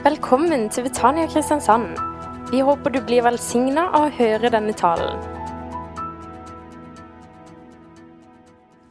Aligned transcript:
Velkommen 0.00 0.62
til 0.72 0.86
Betania 0.86 1.26
Kristiansand. 1.28 1.98
Vi 2.48 2.62
håper 2.64 2.88
du 2.94 3.02
blir 3.04 3.20
velsigna 3.20 3.82
av 3.92 4.06
å 4.06 4.12
høre 4.16 4.48
denne 4.48 4.72
talen. 4.72 5.18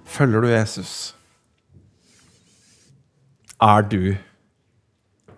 Følger 0.05 0.45
du 0.45 0.52
Jesus? 0.52 0.91
Er 3.57 3.88
du 3.89 4.04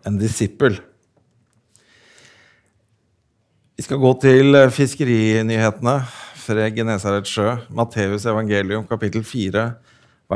en 0.03 0.17
disippel? 0.19 0.75
Vi 3.79 3.85
skal 3.85 4.01
gå 4.03 4.11
til 4.25 4.59
fiskerinyhetene 4.75 5.93
fra 6.41 6.65
Genesarets 6.75 7.31
sjø. 7.31 7.53
Matteus 7.71 8.27
evangelium, 8.27 8.83
kapittel 8.91 9.23
4, 9.23 9.63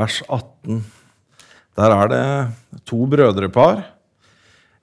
vers 0.00 0.22
18. 0.30 0.80
Der 1.76 1.96
er 1.98 2.10
det 2.14 2.24
to 2.88 3.02
brødrepar. 3.04 3.84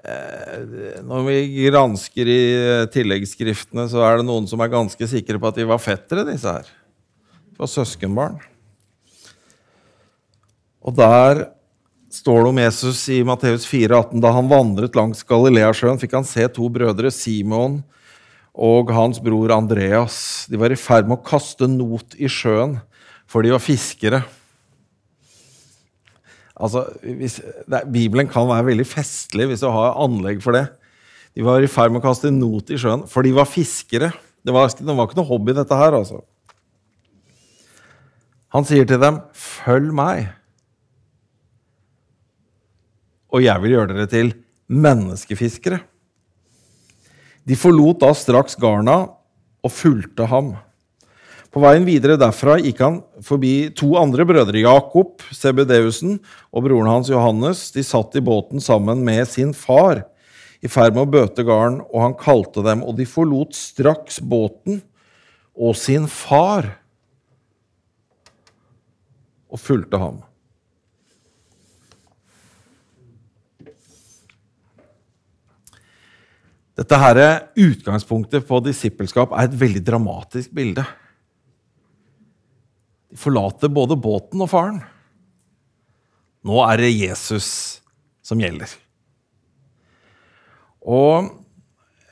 Eh, 0.03 0.99
Når 1.07 1.27
vi 1.30 1.38
gransker 1.70 2.27
i 2.27 2.41
tilleggsskriftene, 2.91 3.88
så 3.88 4.03
er 4.03 4.20
det 4.20 4.27
noen 4.27 4.48
som 4.49 4.59
er 4.63 4.71
ganske 4.73 5.07
sikre 5.07 5.39
på 5.39 5.48
at 5.48 5.59
de 5.59 5.67
var 5.70 5.79
fettere, 5.79 6.26
disse 6.27 6.49
her. 6.49 6.67
Det 7.53 7.62
var 7.62 7.71
søskenbarn. 7.71 8.41
Og 10.84 10.95
der 10.98 11.45
står 12.12 12.43
det 12.43 12.52
om 12.52 12.62
Jesus 12.66 13.02
i 13.16 13.21
Matteus 13.26 13.66
4,18. 13.70 14.20
Da 14.21 14.34
han 14.35 14.52
vandret 14.52 14.98
langs 14.99 15.23
Galileasjøen, 15.26 16.02
fikk 16.02 16.17
han 16.20 16.27
se 16.27 16.49
to 16.51 16.67
brødre, 16.73 17.12
Simon 17.13 17.79
og 18.54 18.91
hans 18.93 19.17
bror 19.23 19.55
Andreas. 19.55 20.45
De 20.51 20.59
var 20.62 20.73
i 20.73 20.77
ferd 20.77 21.07
med 21.09 21.17
å 21.21 21.26
kaste 21.26 21.65
not 21.70 22.13
i 22.20 22.29
sjøen, 22.29 22.77
for 23.26 23.41
de 23.41 23.54
var 23.55 23.63
fiskere. 23.63 24.21
Altså, 26.63 26.85
hvis, 27.03 27.41
det, 27.67 27.82
Bibelen 27.91 28.29
kan 28.32 28.48
være 28.48 28.70
veldig 28.71 28.85
festlig 28.88 29.49
hvis 29.49 29.63
du 29.63 29.70
har 29.74 29.98
anlegg 29.99 30.40
for 30.43 30.55
det. 30.55 30.68
De 31.35 31.43
var 31.46 31.63
i 31.63 31.71
ferd 31.71 31.91
med 31.91 31.99
å 31.99 32.05
kaste 32.05 32.32
not 32.32 32.70
i 32.71 32.77
sjøen, 32.79 33.07
for 33.10 33.26
de 33.26 33.34
var 33.35 33.49
fiskere. 33.49 34.12
Det 34.46 34.54
var, 34.54 34.70
det 34.70 34.96
var 34.96 35.10
ikke 35.10 35.18
noe 35.20 35.29
hobby, 35.32 35.55
dette 35.57 35.77
her. 35.79 35.98
altså. 35.98 36.21
Han 38.54 38.68
sier 38.70 38.85
til 38.85 39.01
dem, 39.01 39.20
'Følg 39.34 39.91
meg', 39.98 40.29
og 43.34 43.41
jeg 43.41 43.62
vil 43.63 43.73
gjøre 43.73 43.95
dere 43.95 44.07
til 44.12 44.29
menneskefiskere. 44.70 45.79
De 47.49 47.57
forlot 47.57 48.04
da 48.04 48.12
straks 48.13 48.55
garna 48.55 48.98
og 49.63 49.71
fulgte 49.73 50.27
ham. 50.29 50.54
På 51.54 51.62
veien 51.62 51.84
videre 51.85 52.15
derfra 52.18 52.55
gikk 52.57 52.79
han 52.82 52.96
forbi 53.21 53.70
to 53.77 53.91
andre 53.99 54.26
brødre, 54.26 54.63
Jakob, 54.63 55.21
Sebedeusen 55.29 56.15
og 56.49 56.65
broren 56.65 56.90
hans 56.90 57.12
Johannes. 57.13 57.68
De 57.76 57.84
satt 57.85 58.18
i 58.18 58.23
båten 58.26 58.63
sammen 58.63 59.04
med 59.05 59.27
sin 59.29 59.51
far 59.54 60.01
i 60.65 60.71
ferd 60.71 60.95
med 60.95 61.04
å 61.04 61.12
bøte 61.13 61.45
garn, 61.45 61.77
og 61.91 61.99
han 62.01 62.15
kalte 62.18 62.63
dem, 62.65 62.82
og 62.82 62.98
de 62.98 63.05
forlot 63.05 63.54
straks 63.54 64.18
båten 64.18 64.79
og 65.53 65.75
sin 65.78 66.07
far 66.09 66.72
og 69.53 69.62
fulgte 69.62 70.01
ham. 70.01 70.23
Dette 76.73 76.97
her, 76.97 77.23
Utgangspunktet 77.53 78.50
på 78.50 78.57
disippelskap 78.66 79.38
er 79.38 79.45
et 79.45 79.62
veldig 79.62 79.85
dramatisk 79.85 80.50
bilde. 80.57 80.88
De 83.14 83.19
forlater 83.22 83.69
både 83.69 83.97
båten 84.02 84.42
og 84.42 84.50
faren. 84.50 84.80
Nå 86.44 86.58
er 86.66 86.81
det 86.81 86.90
Jesus 86.90 87.50
som 88.25 88.42
gjelder. 88.42 88.72
Og 90.84 91.30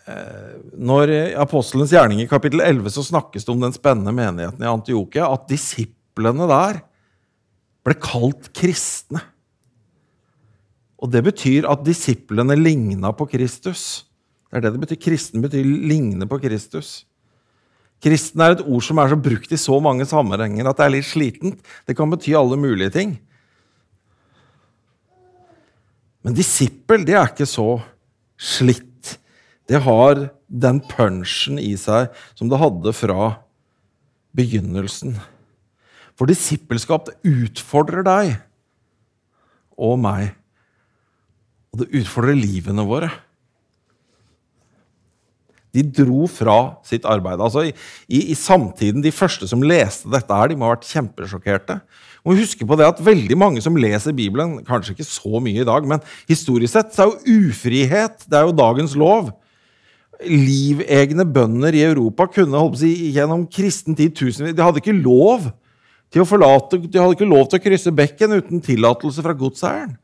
eh, 0.05 0.53
når 0.77 1.11
i 1.15 1.19
Apostelens 1.41 1.91
gjerning 1.91 2.21
i 2.21 2.29
kapittel 2.29 2.61
11 2.63 2.93
så 2.93 3.03
snakkes 3.09 3.47
det 3.47 3.53
om 3.53 3.65
den 3.65 3.75
spennende 3.75 4.13
menigheten 4.15 4.63
i 4.63 4.69
Antiokia, 4.69 5.27
at 5.33 5.49
disiplene 5.49 6.47
der 6.51 6.83
ble 7.81 7.97
kalt 7.97 8.51
kristne. 8.55 9.23
Og 11.01 11.09
det 11.09 11.25
betyr 11.25 11.65
at 11.65 11.81
disiplene 11.83 12.55
ligna 12.59 13.09
på 13.17 13.25
Kristus. 13.33 14.05
Det 14.51 14.59
er 14.59 14.67
det 14.67 14.75
det 14.75 14.83
betyr. 14.83 15.01
Kristen 15.09 15.41
betyr 15.41 15.65
ligne 15.65 16.29
på 16.29 16.37
Kristus. 16.43 17.01
Kristen 18.01 18.41
er 18.41 18.55
et 18.55 18.63
ord 18.65 18.81
som 18.85 18.97
er 18.97 19.11
så 19.11 19.17
brukt 19.19 19.51
i 19.53 19.59
så 19.61 19.77
mange 19.83 20.07
sammenhenger 20.09 20.69
at 20.69 20.79
det 20.79 20.85
er 20.87 20.93
litt 20.95 21.09
slitent. 21.09 21.59
Det 21.85 21.95
kan 21.97 22.09
bety 22.09 22.33
alle 22.37 22.57
mulige 22.57 22.93
ting. 22.95 23.13
Men 26.25 26.37
disippel, 26.37 27.05
det 27.05 27.17
er 27.17 27.29
ikke 27.29 27.49
så 27.49 27.81
slitt. 28.41 29.17
Det 29.69 29.83
har 29.85 30.27
den 30.49 30.81
punchen 30.89 31.61
i 31.61 31.73
seg 31.79 32.09
som 32.33 32.49
det 32.51 32.59
hadde 32.61 32.93
fra 32.97 33.29
begynnelsen. 34.37 35.15
For 36.17 36.29
disippelskap 36.29 37.07
det 37.07 37.17
utfordrer 37.25 38.05
deg 38.05 38.35
og 39.81 39.97
meg. 40.01 40.33
Og 41.71 41.83
det 41.83 42.01
utfordrer 42.01 42.37
livene 42.37 42.85
våre. 42.85 43.09
De 45.71 45.83
dro 45.87 46.25
fra 46.27 46.57
sitt 46.83 47.05
arbeid. 47.07 47.39
Altså 47.39 47.69
i, 47.69 47.73
i, 48.11 48.31
i, 48.33 48.35
samtiden, 48.35 49.03
De 49.03 49.13
første 49.15 49.47
som 49.47 49.63
leste 49.63 50.09
dette, 50.11 50.31
her, 50.35 50.51
de 50.51 50.57
må 50.59 50.67
ha 50.67 50.73
vært 50.75 50.89
kjempesjokkerte. 50.89 51.79
Og 52.27 52.37
huske 52.37 52.67
på 52.67 52.77
det 52.77 52.89
at 52.89 52.99
Veldig 53.01 53.37
mange 53.39 53.63
som 53.63 53.77
leser 53.79 54.15
Bibelen, 54.15 54.59
kanskje 54.67 54.95
ikke 54.95 55.07
så 55.07 55.41
mye 55.43 55.63
i 55.63 55.67
dag, 55.67 55.87
men 55.87 56.03
historisk 56.29 56.75
sett 56.75 56.91
så 56.95 57.07
er 57.07 57.13
jo 57.13 57.47
ufrihet 57.47 58.27
det 58.27 58.37
er 58.37 58.49
jo 58.49 58.57
dagens 58.57 58.97
lov. 58.99 59.31
Livegne 60.21 61.25
bønder 61.25 61.73
i 61.73 61.85
Europa 61.87 62.27
kunne 62.29 62.59
holdt 62.59 62.83
si, 62.83 62.91
gjennom 63.15 63.47
kristen 63.49 63.97
tid 63.97 64.13
tusenvis 64.13 64.53
De 64.53 64.61
hadde 64.61 64.83
ikke 64.83 64.93
lov 64.93 65.49
til 66.11 66.21
å 66.21 66.27
forlate, 66.27 66.77
de 66.83 66.99
hadde 66.99 67.15
ikke 67.15 67.29
lov 67.29 67.47
til 67.49 67.61
å 67.61 67.63
krysse 67.63 67.93
bekken 67.95 68.35
uten 68.35 68.61
tillatelse 68.61 69.23
fra 69.23 69.33
godseieren. 69.37 69.95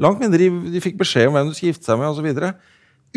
Langt 0.00 0.22
mindre 0.22 0.40
de, 0.40 0.48
de 0.72 0.82
fikk 0.82 0.96
beskjed 1.00 1.28
om 1.28 1.36
hvem 1.36 1.50
du 1.50 1.54
skulle 1.54 1.74
gifte 1.74 1.86
seg 1.86 1.98
med 2.00 2.08
osv. 2.08 2.50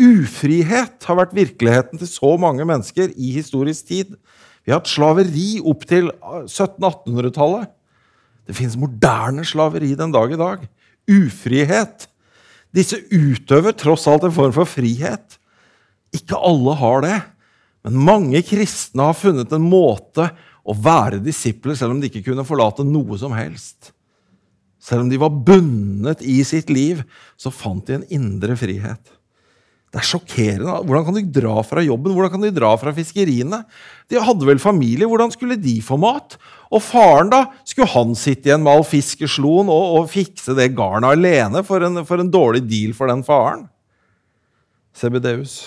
Ufrihet 0.00 1.06
har 1.06 1.18
vært 1.20 1.36
virkeligheten 1.36 2.00
til 2.00 2.10
så 2.10 2.34
mange 2.40 2.66
mennesker 2.66 3.12
i 3.14 3.30
historisk 3.36 3.86
tid. 3.92 4.16
Vi 4.64 4.72
har 4.72 4.80
hatt 4.80 4.90
slaveri 4.90 5.60
opp 5.62 5.84
til 5.86 6.10
1700-1800-tallet. 6.22 7.70
Det 8.44 8.56
fins 8.58 8.76
moderne 8.80 9.44
slaveri 9.46 9.92
den 9.96 10.12
dag 10.12 10.34
i 10.34 10.40
dag. 10.40 10.64
Ufrihet. 11.10 12.08
Disse 12.74 12.98
utøver 13.12 13.76
tross 13.78 14.08
alt 14.10 14.26
en 14.26 14.34
form 14.34 14.54
for 14.56 14.68
frihet. 14.68 15.38
Ikke 16.14 16.38
alle 16.38 16.74
har 16.78 17.04
det, 17.04 17.18
men 17.84 18.04
mange 18.06 18.40
kristne 18.46 19.10
har 19.10 19.18
funnet 19.18 19.52
en 19.54 19.66
måte 19.66 20.28
å 20.64 20.74
være 20.74 21.20
disipler 21.22 21.76
selv 21.76 21.94
om 21.94 22.00
de 22.00 22.08
ikke 22.08 22.24
kunne 22.30 22.46
forlate 22.48 22.86
noe 22.86 23.18
som 23.20 23.34
helst. 23.36 23.92
Selv 24.84 25.04
om 25.04 25.10
de 25.10 25.20
var 25.20 25.32
bundet 25.32 26.22
i 26.24 26.40
sitt 26.44 26.70
liv, 26.72 27.02
så 27.36 27.52
fant 27.52 27.86
de 27.88 27.98
en 27.98 28.08
indre 28.12 28.56
frihet. 28.58 29.00
Det 29.94 30.00
er 30.00 30.06
sjokkerende. 30.08 30.72
Hvordan 30.88 31.04
kan 31.06 31.14
de 31.14 31.22
dra 31.36 31.60
fra 31.62 31.82
jobben? 31.84 32.16
Hvordan 32.16 32.32
kan 32.32 32.42
de 32.42 32.48
dra 32.50 32.72
fra 32.74 32.90
fiskeriene? 32.96 33.60
De 34.10 34.18
hadde 34.18 34.48
vel 34.48 34.58
familie. 34.58 35.06
Hvordan 35.06 35.30
skulle 35.30 35.54
de 35.54 35.76
få 35.86 35.94
mat? 36.02 36.34
Og 36.74 36.82
faren, 36.82 37.30
da? 37.30 37.44
Skulle 37.62 37.86
han 37.92 38.16
sitte 38.18 38.50
igjen 38.50 38.64
med 38.64 38.72
all 38.72 38.82
fiskesloen 38.82 39.70
og, 39.70 40.00
og 40.00 40.10
fikse 40.10 40.56
det 40.58 40.72
garnet 40.74 41.14
alene 41.14 41.62
for 41.62 41.86
en, 41.86 42.02
for 42.08 42.18
en, 42.18 42.32
dårlig 42.34 42.64
deal 42.66 42.90
for 42.98 43.06
den 43.06 43.22
faren? 43.22 43.68
Sebedeus. 44.98 45.60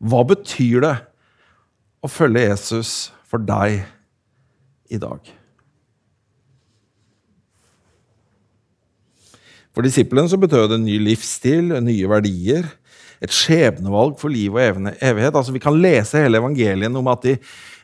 Hva 0.00 0.24
betyr 0.32 0.88
det 0.88 0.96
å 2.00 2.08
følge 2.08 2.48
Jesus 2.48 2.96
for 3.28 3.44
deg 3.44 3.82
i 4.88 5.04
dag? 5.04 5.33
For 9.74 9.82
disiplene 9.82 10.30
så 10.30 10.38
betød 10.38 10.70
det 10.70 10.78
en 10.78 10.86
ny 10.86 11.00
livsstil, 11.02 11.74
nye 11.82 12.10
verdier, 12.10 12.66
et 13.24 13.32
skjebnevalg 13.32 14.18
for 14.20 14.30
liv 14.32 14.54
og 14.54 14.62
evighet. 14.62 15.34
Altså, 15.34 15.54
vi 15.54 15.62
kan 15.62 15.78
lese 15.80 16.20
hele 16.22 16.38
evangelien 16.38 16.94
om 16.98 17.08
at 17.10 17.24
de, 17.26 17.34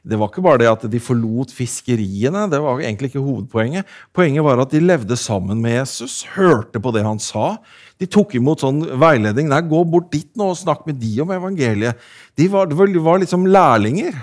det 0.07 0.19
var 0.21 0.31
ikke 0.31 0.45
bare 0.45 0.61
det 0.63 0.69
at 0.71 0.85
de 0.93 1.01
forlot 1.03 1.53
fiskeriene. 1.55 2.47
det 2.51 2.61
var 2.63 2.81
egentlig 2.81 3.11
ikke 3.11 3.25
hovedpoenget. 3.25 3.89
Poenget 4.15 4.45
var 4.45 4.63
at 4.63 4.73
de 4.73 4.81
levde 4.81 5.17
sammen 5.17 5.63
med 5.63 5.81
Jesus, 5.81 6.23
hørte 6.37 6.81
på 6.81 6.93
det 6.95 7.05
han 7.07 7.19
sa. 7.19 7.57
De 8.01 8.07
tok 8.07 8.35
imot 8.39 8.63
sånn 8.63 8.85
veiledning. 9.01 9.51
Nei, 9.51 9.61
gå 9.67 9.83
bort 9.85 10.13
dit 10.13 10.31
nå 10.39 10.53
og 10.53 10.61
snakk 10.61 10.87
med 10.89 11.01
de 11.01 11.15
om 11.25 11.33
evangeliet. 11.35 11.99
De 12.39 12.49
var, 12.53 12.71
de 12.71 13.03
var 13.03 13.21
liksom 13.23 13.49
lærlinger. 13.51 14.15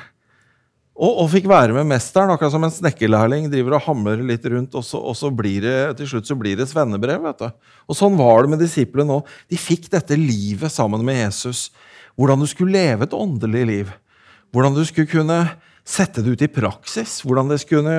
Og, 0.98 1.12
og, 1.12 1.28
fikk 1.30 1.46
være 1.46 1.76
med 1.76 1.86
mesteren, 1.92 2.32
akkurat 2.34 2.56
som 2.56 2.64
en 2.66 2.74
snekkerlærling 2.74 3.52
driver 3.52 3.76
og 3.78 3.84
hamrer 3.86 4.24
litt 4.26 4.46
rundt, 4.50 4.74
og 4.74 4.82
så, 4.86 4.98
og 4.98 5.14
så 5.14 5.30
det, 5.30 5.76
til 6.00 6.10
slutt 6.10 6.30
så 6.30 6.36
blir 6.36 6.58
det 6.58 6.66
svennebrev. 6.72 7.22
vet 7.22 7.44
du. 7.44 7.70
Og 7.86 7.98
Sånn 8.00 8.18
var 8.18 8.42
det 8.42 8.56
med 8.56 8.64
disiplene 8.66 9.20
òg. 9.20 9.30
De 9.46 9.60
fikk 9.62 9.92
dette 9.94 10.18
livet 10.18 10.74
sammen 10.74 11.06
med 11.06 11.20
Jesus. 11.22 11.70
Hvordan 12.18 12.42
du 12.42 12.48
skulle 12.50 12.74
leve 12.74 13.06
et 13.06 13.14
åndelig 13.14 13.66
liv. 13.70 13.92
Hvordan 14.50 14.74
du 14.74 14.82
skulle 14.90 15.12
kunne 15.12 15.38
sette 15.88 16.24
det 16.24 16.34
ut 16.34 16.42
i 16.44 16.50
praksis, 16.52 17.22
hvordan 17.24 17.48
det 17.48 17.62
kunne, 17.70 17.94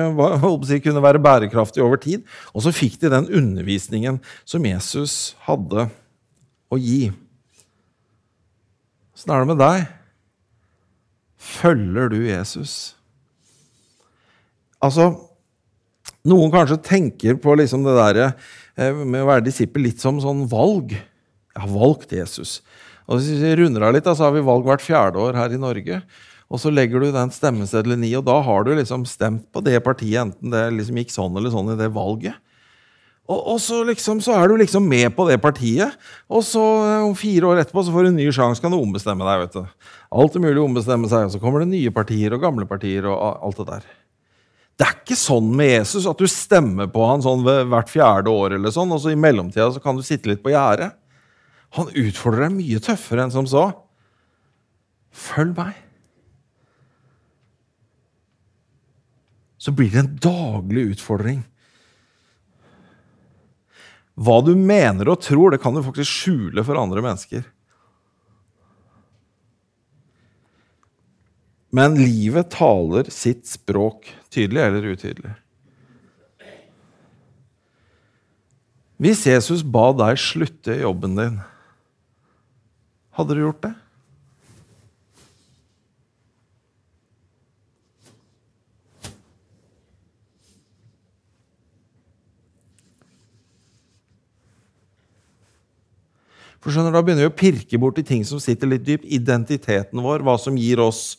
kunne 0.83 1.01
være 1.01 1.21
bærekraftig 1.23 1.81
over 1.81 1.97
tid. 1.97 2.25
Og 2.53 2.67
så 2.67 2.75
fikk 2.75 2.99
de 3.01 3.13
den 3.15 3.29
undervisningen 3.31 4.19
som 4.43 4.67
Jesus 4.67 5.37
hadde 5.47 5.87
å 6.69 6.77
gi. 6.77 7.09
Åssen 9.15 9.33
er 9.33 9.41
det 9.41 9.49
med 9.55 9.63
deg? 9.63 9.87
Følger 11.39 12.11
du 12.11 12.19
Jesus? 12.27 12.95
Altså, 14.83 15.11
noen 16.27 16.51
kanskje 16.51 16.79
tenker 16.83 17.39
på 17.39 17.55
liksom 17.59 17.85
det 17.87 17.95
der 17.95 18.19
eh, 18.25 18.95
med 18.95 19.23
å 19.23 19.29
være 19.29 19.45
disippel 19.47 19.87
litt 19.87 20.03
som 20.03 20.19
sånn 20.23 20.45
valg. 20.51 20.93
Jeg 20.93 21.63
har 21.63 21.71
valgt 21.71 22.15
Jesus. 22.15 22.59
Og 23.07 23.19
Hvis 23.19 23.41
vi 23.41 23.55
runder 23.57 23.87
av 23.87 23.95
litt, 23.95 24.07
så 24.07 24.27
har 24.27 24.35
vi 24.35 24.45
valg 24.45 24.67
hvert 24.67 24.83
fjerde 24.83 25.21
år 25.23 25.39
her 25.39 25.55
i 25.55 25.61
Norge. 25.61 26.01
Og 26.49 26.61
så 26.61 26.71
legger 26.73 27.01
du 27.01 27.11
den 27.13 27.31
stemmeseddelen 27.33 28.03
i, 28.07 28.13
og 28.17 28.25
da 28.27 28.39
har 28.45 28.65
du 28.65 28.73
liksom 28.73 29.05
stemt 29.09 29.47
på 29.53 29.63
det 29.65 29.79
partiet, 29.85 30.21
enten 30.23 30.53
det 30.53 30.63
liksom 30.75 30.97
gikk 31.01 31.13
sånn 31.13 31.35
eller 31.37 31.53
sånn 31.53 31.73
i 31.73 31.79
det 31.79 31.91
valget. 31.93 32.37
Og, 33.29 33.39
og 33.53 33.59
så, 33.61 33.83
liksom, 33.85 34.19
så 34.25 34.33
er 34.39 34.49
du 34.49 34.55
liksom 34.57 34.87
med 34.89 35.13
på 35.13 35.27
det 35.29 35.37
partiet, 35.41 35.93
og 36.25 36.41
så 36.45 36.63
eh, 36.81 37.05
om 37.05 37.13
fire 37.17 37.51
år 37.51 37.61
etterpå 37.61 37.83
så 37.85 37.93
får 37.93 38.07
du 38.07 38.09
en 38.09 38.17
ny 38.17 38.27
sjanse, 38.33 38.61
kan 38.63 38.73
du 38.73 38.79
ombestemme 38.79 39.27
deg. 39.27 39.43
vet 39.43 39.57
du. 39.57 39.89
Alt 40.21 40.37
er 40.37 40.43
mulig 40.43 40.57
å 40.57 40.65
ombestemme 40.65 41.09
seg, 41.11 41.27
og 41.27 41.35
så 41.35 41.41
kommer 41.43 41.61
det 41.61 41.71
nye 41.71 41.93
partier 41.93 42.33
og 42.33 42.41
gamle 42.41 42.65
partier 42.69 43.05
og 43.09 43.19
alt 43.19 43.61
det 43.61 43.67
der. 43.69 43.89
Det 44.79 44.87
er 44.87 44.95
ikke 44.95 45.19
sånn 45.19 45.51
med 45.59 45.69
Jesus 45.73 46.07
at 46.09 46.17
du 46.17 46.25
stemmer 46.31 46.87
på 46.89 47.03
han 47.05 47.21
sånn 47.21 47.43
hvert 47.43 47.91
fjerde 47.91 48.33
år, 48.33 48.55
eller 48.57 48.73
sånn, 48.73 48.95
og 48.95 49.03
så 49.03 49.13
i 49.13 49.19
mellomtida 49.19 49.67
så 49.75 49.83
kan 49.83 49.99
du 49.99 50.05
sitte 50.07 50.31
litt 50.31 50.41
på 50.41 50.55
gjerdet. 50.55 50.95
Han 51.77 51.91
utfordrer 51.91 52.47
deg 52.47 52.57
mye 52.57 52.81
tøffere 52.81 53.27
enn 53.27 53.35
som 53.35 53.45
så. 53.49 53.67
Følg 55.13 55.53
meg. 55.59 55.77
så 59.59 59.75
blir 59.75 59.91
det 59.91 59.99
en 59.99 60.13
daglig 60.23 60.95
utfordring. 60.95 61.43
Hva 64.19 64.41
du 64.43 64.51
mener 64.57 65.07
og 65.07 65.21
tror, 65.23 65.53
det 65.53 65.61
kan 65.63 65.75
du 65.75 65.83
faktisk 65.85 66.11
skjule 66.11 66.63
for 66.67 66.79
andre 66.79 67.03
mennesker. 67.05 67.45
Men 71.71 71.95
livet 71.99 72.49
taler 72.51 73.11
sitt 73.13 73.45
språk, 73.47 74.09
tydelig 74.33 74.65
eller 74.65 74.89
utydelig. 74.91 75.35
Hvis 78.99 79.21
Jesus 79.29 79.61
ba 79.63 79.91
deg 79.95 80.17
slutte 80.19 80.75
jobben 80.81 81.13
din, 81.15 81.37
hadde 83.15 83.37
du 83.37 83.45
gjort 83.45 83.61
det? 83.63 83.75
For 96.59 96.73
skjønner, 96.73 96.93
Da 96.93 97.01
begynner 97.03 97.27
vi 97.27 97.31
å 97.31 97.39
pirke 97.39 97.79
bort 97.79 97.99
i 98.01 98.05
ting 98.05 98.25
som 98.27 98.41
sitter 98.43 98.67
litt 98.67 98.85
dypt. 98.87 99.07
Identiteten 99.07 100.01
vår, 100.03 100.23
hva 100.27 100.35
som 100.39 100.57
gir 100.59 100.81
oss, 100.83 101.17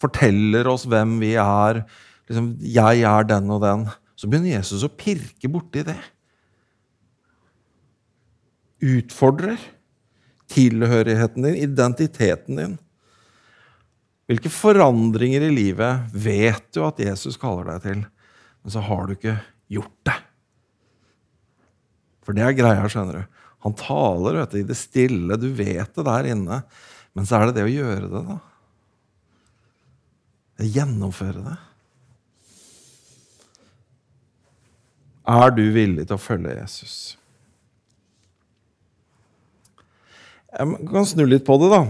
forteller 0.00 0.68
oss 0.70 0.86
hvem 0.88 1.18
vi 1.20 1.34
er. 1.36 1.84
Liksom, 2.28 2.56
'Jeg 2.60 3.02
er 3.02 3.24
den 3.24 3.50
og 3.50 3.62
den.' 3.62 3.88
Så 4.18 4.26
begynner 4.26 4.58
Jesus 4.58 4.82
å 4.82 4.90
pirke 4.90 5.46
borti 5.46 5.84
det. 5.86 5.98
Utfordrer 8.82 9.58
tilhørigheten 10.48 11.42
din, 11.42 11.54
identiteten 11.54 12.56
din. 12.56 12.78
Hvilke 14.26 14.50
forandringer 14.50 15.46
i 15.46 15.54
livet 15.54 16.10
vet 16.12 16.66
du 16.74 16.82
at 16.84 16.98
Jesus 16.98 17.38
kaller 17.40 17.64
deg 17.70 17.82
til, 17.82 18.00
men 18.62 18.74
så 18.74 18.82
har 18.84 19.06
du 19.06 19.14
ikke 19.14 19.38
gjort 19.70 19.94
det? 20.04 20.16
For 22.26 22.36
det 22.36 22.42
er 22.44 22.58
greia, 22.58 22.90
skjønner 22.90 23.22
du. 23.22 23.37
Han 23.66 23.74
taler 23.78 24.38
vet 24.38 24.54
du, 24.54 24.58
i 24.60 24.66
det 24.66 24.76
stille. 24.78 25.38
Du 25.40 25.48
vet 25.54 25.90
det 25.94 26.06
der 26.06 26.30
inne. 26.30 26.60
Men 27.16 27.26
så 27.26 27.38
er 27.38 27.48
det 27.48 27.58
det 27.58 27.66
å 27.66 27.72
gjøre 27.72 28.10
det, 28.10 28.22
da. 28.28 28.38
Det 30.58 30.68
gjennomføre 30.74 31.42
det. 31.46 31.56
Er 35.28 35.52
du 35.52 35.64
villig 35.74 36.06
til 36.08 36.16
å 36.16 36.22
følge 36.22 36.54
Jesus? 36.56 37.18
Jeg 40.48 40.88
kan 40.88 41.06
snu 41.06 41.26
litt 41.28 41.44
på 41.46 41.58
det, 41.60 41.68
da. 41.74 41.82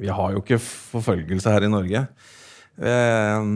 Vi 0.00 0.10
har 0.12 0.34
jo 0.34 0.42
ikke 0.42 0.60
forfølgelse 0.60 1.54
her 1.54 1.66
i 1.66 1.72
Norge. 1.72 2.04
Eh, 2.80 3.48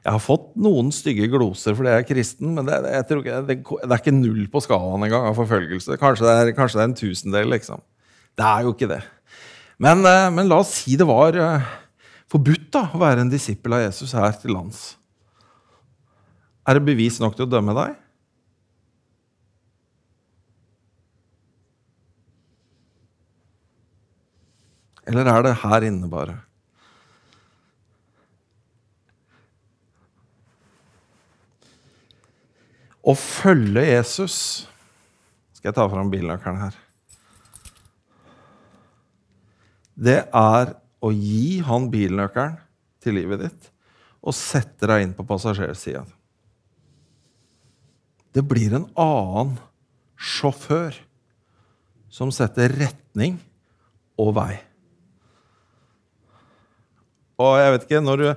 jeg 0.00 0.14
har 0.14 0.22
fått 0.24 0.54
noen 0.56 0.88
stygge 0.96 1.26
gloser 1.28 1.74
fordi 1.76 1.92
jeg 1.92 2.02
er 2.02 2.08
kristen, 2.08 2.54
men 2.56 2.68
det, 2.68 2.78
ikke, 3.04 3.40
det, 3.44 3.56
det 3.60 3.90
er 3.90 3.98
ikke 4.00 4.16
null 4.16 4.46
på 4.52 4.62
skalaen 4.64 5.04
engang 5.04 5.26
av 5.28 5.36
forfølgelse. 5.36 5.98
Kanskje 6.00 6.24
det, 6.24 6.36
er, 6.36 6.52
kanskje 6.56 6.78
det 6.78 6.84
er 6.84 6.88
en 6.88 6.96
tusendel, 6.96 7.50
liksom. 7.52 7.82
Det 8.40 8.46
er 8.48 8.64
jo 8.64 8.72
ikke 8.72 8.88
det. 8.88 9.02
Men, 9.80 10.00
eh, 10.08 10.28
men 10.32 10.48
la 10.48 10.62
oss 10.64 10.72
si 10.78 10.96
det 10.96 11.08
var 11.08 11.36
eh, 11.36 11.68
forbudt 12.32 12.70
da, 12.72 12.86
å 12.96 13.02
være 13.02 13.26
en 13.26 13.32
disippel 13.32 13.76
av 13.76 13.84
Jesus 13.84 14.16
her 14.16 14.32
til 14.40 14.56
lands. 14.56 14.84
Er 16.64 16.78
det 16.78 16.86
bevis 16.88 17.20
nok 17.20 17.36
til 17.36 17.44
å 17.44 17.52
dømme 17.52 17.76
deg? 17.76 17.98
Eller 25.10 25.28
er 25.28 25.44
det 25.44 25.58
her 25.60 25.84
inne, 25.84 26.08
bare? 26.08 26.38
Å 33.10 33.14
følge 33.18 33.82
Jesus 33.88 34.36
Skal 35.56 35.70
jeg 35.70 35.76
ta 35.78 35.86
fram 35.90 36.12
bilnøkkelen 36.12 36.60
her? 36.62 36.76
Det 40.00 40.20
er 40.32 40.70
å 41.04 41.10
gi 41.12 41.58
han 41.64 41.90
bilnøkkelen 41.92 42.56
til 43.04 43.18
livet 43.18 43.42
ditt 43.42 43.68
og 44.20 44.36
sette 44.36 44.88
deg 44.88 45.02
inn 45.04 45.12
på 45.16 45.24
passasjersida. 45.28 46.02
Det 48.36 48.42
blir 48.44 48.74
en 48.76 48.86
annen 49.00 49.54
sjåfør 50.20 50.96
som 52.12 52.32
setter 52.32 52.72
retning 52.76 53.38
og 54.20 54.34
vei. 54.36 54.60
Og 57.40 57.56
jeg 57.60 57.72
vet 57.74 57.86
ikke, 57.88 58.02
når 58.04 58.20
du 58.20 58.28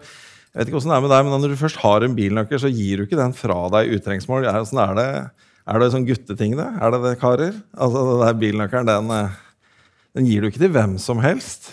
jeg 0.54 0.60
vet 0.62 0.70
ikke 0.70 0.78
hvordan 0.78 0.92
det 0.92 0.98
er 1.00 1.02
med 1.02 1.10
deg, 1.10 1.24
men 1.26 1.42
Når 1.42 1.50
du 1.50 1.58
først 1.58 1.80
har 1.82 2.04
en 2.06 2.14
bilnøkkel, 2.14 2.60
så 2.62 2.70
gir 2.70 3.00
du 3.00 3.08
ikke 3.08 3.18
den 3.18 3.32
fra 3.34 3.56
deg 3.74 3.96
utrengsmål. 3.96 4.46
Er, 4.46 4.60
er, 4.62 4.92
det, 5.00 5.08
er 5.66 5.82
det 5.82 5.88
sånn 5.96 6.06
gutteting, 6.06 6.54
det? 6.60 6.68
Er 6.78 6.94
det 6.94 7.00
det, 7.08 7.14
karer? 7.24 7.56
Altså, 7.74 8.04
det 8.06 8.20
der 8.22 8.38
Bilnøkkelen, 8.44 8.92
den, 8.92 9.10
eh, 9.18 9.40
den, 10.14 10.28
gir 10.30 10.46
du 10.46 10.52
ikke 10.52 10.62
til 10.62 10.76
hvem 10.76 10.94
som 11.02 11.24
helst. 11.26 11.72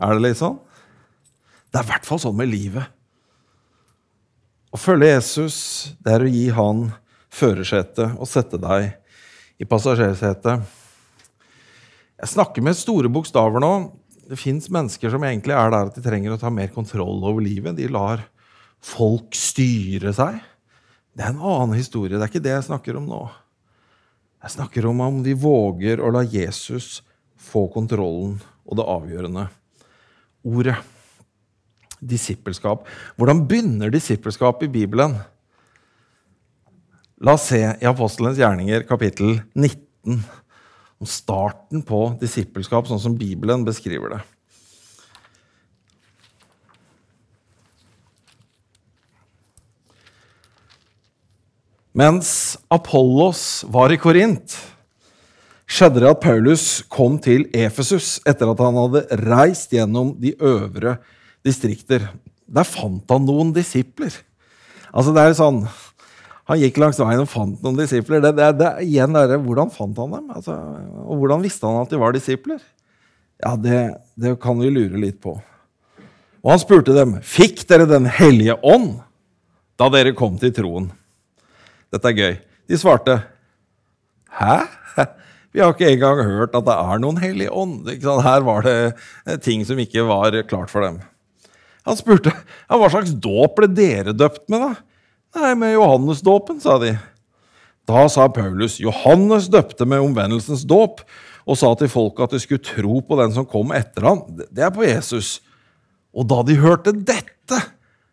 Er 0.00 0.16
det 0.16 0.24
litt 0.24 0.40
sånn? 0.40 0.56
Det 1.68 1.82
er 1.82 1.84
i 1.84 1.90
hvert 1.92 2.08
fall 2.08 2.22
sånn 2.24 2.40
med 2.40 2.48
livet. 2.48 2.88
Å 4.72 4.80
følge 4.80 5.12
Jesus, 5.12 5.58
det 6.00 6.16
er 6.16 6.24
å 6.24 6.32
gi 6.32 6.46
han 6.56 6.86
førersetet 7.32 8.16
og 8.16 8.32
sette 8.32 8.56
deg 8.64 8.94
i 9.60 9.68
passasjersetet. 9.68 10.64
Jeg 12.16 12.32
snakker 12.32 12.64
med 12.64 12.80
store 12.80 13.12
bokstaver 13.12 13.60
nå 13.60 13.74
det 14.32 14.40
fins 14.40 14.70
mennesker 14.72 15.12
som 15.12 15.24
egentlig 15.28 15.52
er 15.52 15.72
der 15.74 15.90
at 15.90 15.96
de 15.98 16.02
trenger 16.04 16.32
å 16.32 16.40
ta 16.40 16.48
mer 16.48 16.70
kontroll 16.72 17.20
over 17.20 17.44
livet. 17.44 17.76
De 17.76 17.88
lar 17.92 18.22
folk 18.82 19.36
styre 19.36 20.14
seg. 20.16 20.38
Det 21.12 21.26
er 21.26 21.34
en 21.34 21.42
annen 21.44 21.76
historie. 21.76 22.16
Det 22.16 22.24
er 22.24 22.32
ikke 22.32 22.44
det 22.46 22.54
jeg 22.54 22.68
snakker 22.70 22.96
om 22.96 23.10
nå. 23.10 23.20
Jeg 24.42 24.54
snakker 24.56 24.88
om 24.88 25.02
om 25.04 25.20
de 25.22 25.36
våger 25.36 26.00
å 26.00 26.08
la 26.14 26.24
Jesus 26.24 27.02
få 27.36 27.66
kontrollen 27.74 28.38
og 28.64 28.78
det 28.78 28.88
avgjørende 28.88 29.44
ordet. 30.48 30.78
Disippelskap. 32.00 32.88
Hvordan 33.20 33.44
begynner 33.50 33.92
disippelskap 33.92 34.64
i 34.64 34.72
Bibelen? 34.72 35.20
La 37.22 37.36
oss 37.36 37.50
se 37.52 37.60
i 37.60 37.86
Apostelens 37.86 38.40
gjerninger, 38.40 38.88
kapittel 38.88 39.42
19 39.52 40.24
om 41.02 41.08
starten 41.10 41.82
på 41.82 42.12
disippelskap, 42.20 42.86
sånn 42.86 43.02
som 43.02 43.18
Bibelen 43.18 43.64
beskriver 43.66 44.14
det. 44.14 44.20
Mens 51.92 52.56
Apollos 52.72 53.64
var 53.68 53.92
i 53.92 53.98
Korint, 54.00 54.54
skjedde 55.68 56.04
det 56.04 56.12
at 56.12 56.22
Paulus 56.22 56.66
kom 56.92 57.18
til 57.20 57.48
Efesus 57.50 58.14
etter 58.28 58.48
at 58.52 58.62
han 58.62 58.78
hadde 58.78 59.02
reist 59.26 59.74
gjennom 59.74 60.14
de 60.22 60.32
øvre 60.38 61.00
distrikter. 61.44 62.06
Der 62.46 62.68
fant 62.68 63.10
han 63.10 63.26
noen 63.26 63.50
disipler. 63.56 64.14
Altså 64.92 65.12
det 65.12 65.20
er 65.20 65.32
jo 65.32 65.40
sånn, 65.42 65.60
han 66.52 66.60
gikk 66.60 66.78
langs 66.82 67.00
veien 67.00 67.22
og 67.22 67.30
fant 67.30 67.62
noen 67.64 67.78
disipler. 67.78 68.20
Det, 68.20 68.34
det, 68.36 68.50
det, 68.60 68.70
igjen 68.84 69.16
er 69.16 69.30
det, 69.30 69.40
Hvordan 69.46 69.72
fant 69.72 69.96
han 70.02 70.12
dem? 70.12 70.28
Altså, 70.36 70.56
og 71.06 71.22
hvordan 71.22 71.44
visste 71.44 71.68
han 71.68 71.80
at 71.80 71.92
de 71.92 72.00
var 72.02 72.12
disipler? 72.12 72.60
Ja, 73.42 73.54
det, 73.56 73.80
det 74.20 74.36
kan 74.42 74.60
vi 74.60 74.70
lure 74.70 75.00
litt 75.00 75.18
på. 75.22 75.38
Og 76.42 76.50
han 76.50 76.60
spurte 76.60 76.94
dem, 76.94 77.16
'Fikk 77.22 77.64
dere 77.70 77.86
Den 77.86 78.08
hellige 78.10 78.58
ånd 78.62 79.00
da 79.80 79.88
dere 79.90 80.14
kom 80.14 80.36
til 80.38 80.52
troen?' 80.54 80.90
Dette 81.92 82.08
er 82.08 82.18
gøy. 82.18 82.36
De 82.68 82.78
svarte, 82.78 83.22
'Hæ? 84.30 84.58
Vi 85.52 85.60
har 85.60 85.74
ikke 85.74 85.90
engang 85.92 86.22
hørt 86.24 86.54
at 86.56 86.64
det 86.64 86.76
er 86.76 87.00
noen 87.02 87.18
hellig 87.22 87.48
ånd.' 87.48 87.88
Her 88.26 88.44
var 88.44 88.66
det 88.66 89.40
ting 89.42 89.64
som 89.64 89.78
ikke 89.78 90.04
var 90.08 90.36
klart 90.50 90.70
for 90.70 90.84
dem. 90.84 91.00
Han 91.86 91.98
spurte 91.98 92.30
ja, 92.34 92.76
hva 92.76 92.90
slags 92.90 93.14
dåp 93.14 93.56
ble 93.58 93.68
dere 93.70 94.14
døpt 94.14 94.48
med. 94.52 94.68
da? 94.68 94.91
Nei, 95.32 95.54
med 95.56 95.72
Johannesdåpen, 95.72 96.60
sa 96.60 96.76
de. 96.82 96.92
Da 97.88 98.04
sa 98.12 98.28
Paulus, 98.28 98.76
Johannes 98.82 99.48
døpte 99.50 99.86
med 99.88 100.04
omvendelsens 100.04 100.66
dåp 100.68 101.00
og 101.48 101.58
sa 101.58 101.72
til 101.78 101.90
folket 101.90 102.26
at 102.26 102.34
de 102.36 102.40
skulle 102.42 102.62
tro 102.62 103.00
på 103.00 103.16
den 103.18 103.32
som 103.34 103.46
kom 103.48 103.72
etter 103.74 104.06
ham. 104.10 104.20
Det 104.52 104.66
er 104.66 104.74
på 104.74 104.84
Jesus. 104.84 105.40
Og 106.12 106.28
da 106.28 106.42
de 106.46 106.58
hørte 106.60 106.92
dette, 106.92 107.62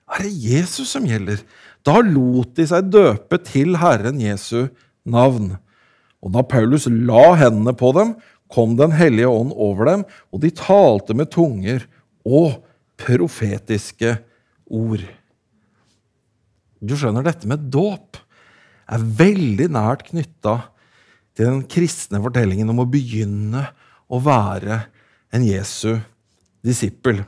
er 0.09 0.23
det 0.25 0.31
Jesus 0.31 0.95
som 0.95 1.05
gjelder. 1.05 1.43
Da 1.85 1.99
lot 2.01 2.55
de 2.57 2.65
seg 2.71 2.87
døpe 2.87 3.41
til 3.45 3.75
Herren 3.83 4.23
Jesu 4.23 4.71
navn. 5.03 5.57
Og 6.23 6.33
da 6.33 6.43
Paulus 6.47 6.87
la 6.87 7.33
hendene 7.39 7.75
på 7.77 7.91
dem, 7.99 8.15
kom 8.49 8.73
Den 8.79 8.95
hellige 8.97 9.29
ånd 9.29 9.51
over 9.53 9.85
dem, 9.85 10.03
og 10.33 10.41
de 10.41 10.49
talte 10.49 11.13
med 11.13 11.29
tunger 11.29 11.83
og 12.25 12.63
profetiske 12.97 14.15
ord. 14.65 15.03
Du 16.79 16.95
skjønner, 16.95 17.25
dette 17.25 17.47
med 17.49 17.67
dåp 17.71 18.19
er 18.89 19.03
veldig 19.19 19.67
nært 19.75 20.07
knytta 20.09 20.55
til 21.37 21.49
den 21.49 21.65
kristne 21.69 22.21
fortellingen 22.23 22.71
om 22.71 22.81
å 22.83 22.87
begynne 22.89 23.67
å 24.09 24.19
være 24.23 24.81
en 25.35 25.45
Jesu 25.45 25.99
disippel. 26.65 27.21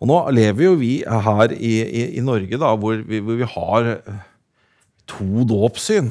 Og 0.00 0.10
nå 0.10 0.18
lever 0.36 0.66
jo 0.66 0.74
vi 0.80 0.92
her 1.06 1.52
i, 1.54 1.74
i, 1.84 2.02
i 2.18 2.24
Norge, 2.24 2.58
da, 2.60 2.72
hvor 2.78 2.98
vi, 3.06 3.20
hvor 3.24 3.38
vi, 3.38 3.48
har 3.56 3.90
to 5.08 5.46
dåpssyn. 5.48 6.10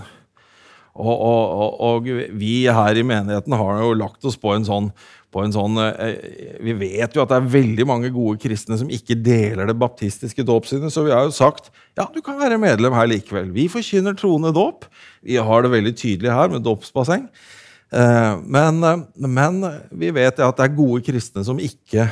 Og, 0.96 1.12
og, 1.12 1.74
og, 1.84 2.06
vi 2.40 2.54
her 2.72 2.96
i 2.96 3.04
menigheten 3.04 3.52
har 3.60 3.82
jo 3.84 3.96
lagt 4.00 4.24
oss 4.28 4.38
på 4.40 4.54
en 4.56 4.64
sånn 4.68 4.92
på 5.36 5.42
en 5.44 5.52
sånn 5.52 5.76
eh, 5.82 6.14
Vi 6.64 6.76
vet 6.80 7.12
jo 7.12 7.24
at 7.26 7.34
det 7.34 7.40
er 7.42 7.50
veldig 7.58 7.86
mange 7.90 8.12
gode 8.16 8.40
kristne 8.40 8.78
som 8.80 8.88
ikke 8.88 9.18
deler 9.20 9.68
det 9.68 9.76
baptistiske 9.76 10.46
dåpssynet, 10.48 10.94
så 10.94 11.04
vi 11.04 11.12
har 11.12 11.26
jo 11.28 11.34
sagt 11.36 11.68
ja, 12.00 12.06
du 12.14 12.22
kan 12.24 12.40
være 12.40 12.60
medlem 12.60 12.96
her 12.96 13.10
likevel. 13.12 13.52
Vi 13.56 13.68
forkynner 13.72 14.16
troende 14.20 14.54
dåp. 14.56 14.88
Vi 15.24 15.36
har 15.40 15.64
det 15.64 15.72
veldig 15.72 15.94
tydelig 16.00 16.32
her 16.32 16.52
med 16.52 16.64
dåpsbasseng. 16.64 17.28
Eh, 17.92 18.38
men, 18.44 18.80
eh, 18.84 19.04
men 19.28 19.60
vi 19.92 20.14
vet 20.16 20.40
at 20.40 20.60
det 20.60 20.70
er 20.70 20.78
gode 20.80 21.04
kristne 21.08 21.44
som 21.48 21.60
ikke 21.60 22.08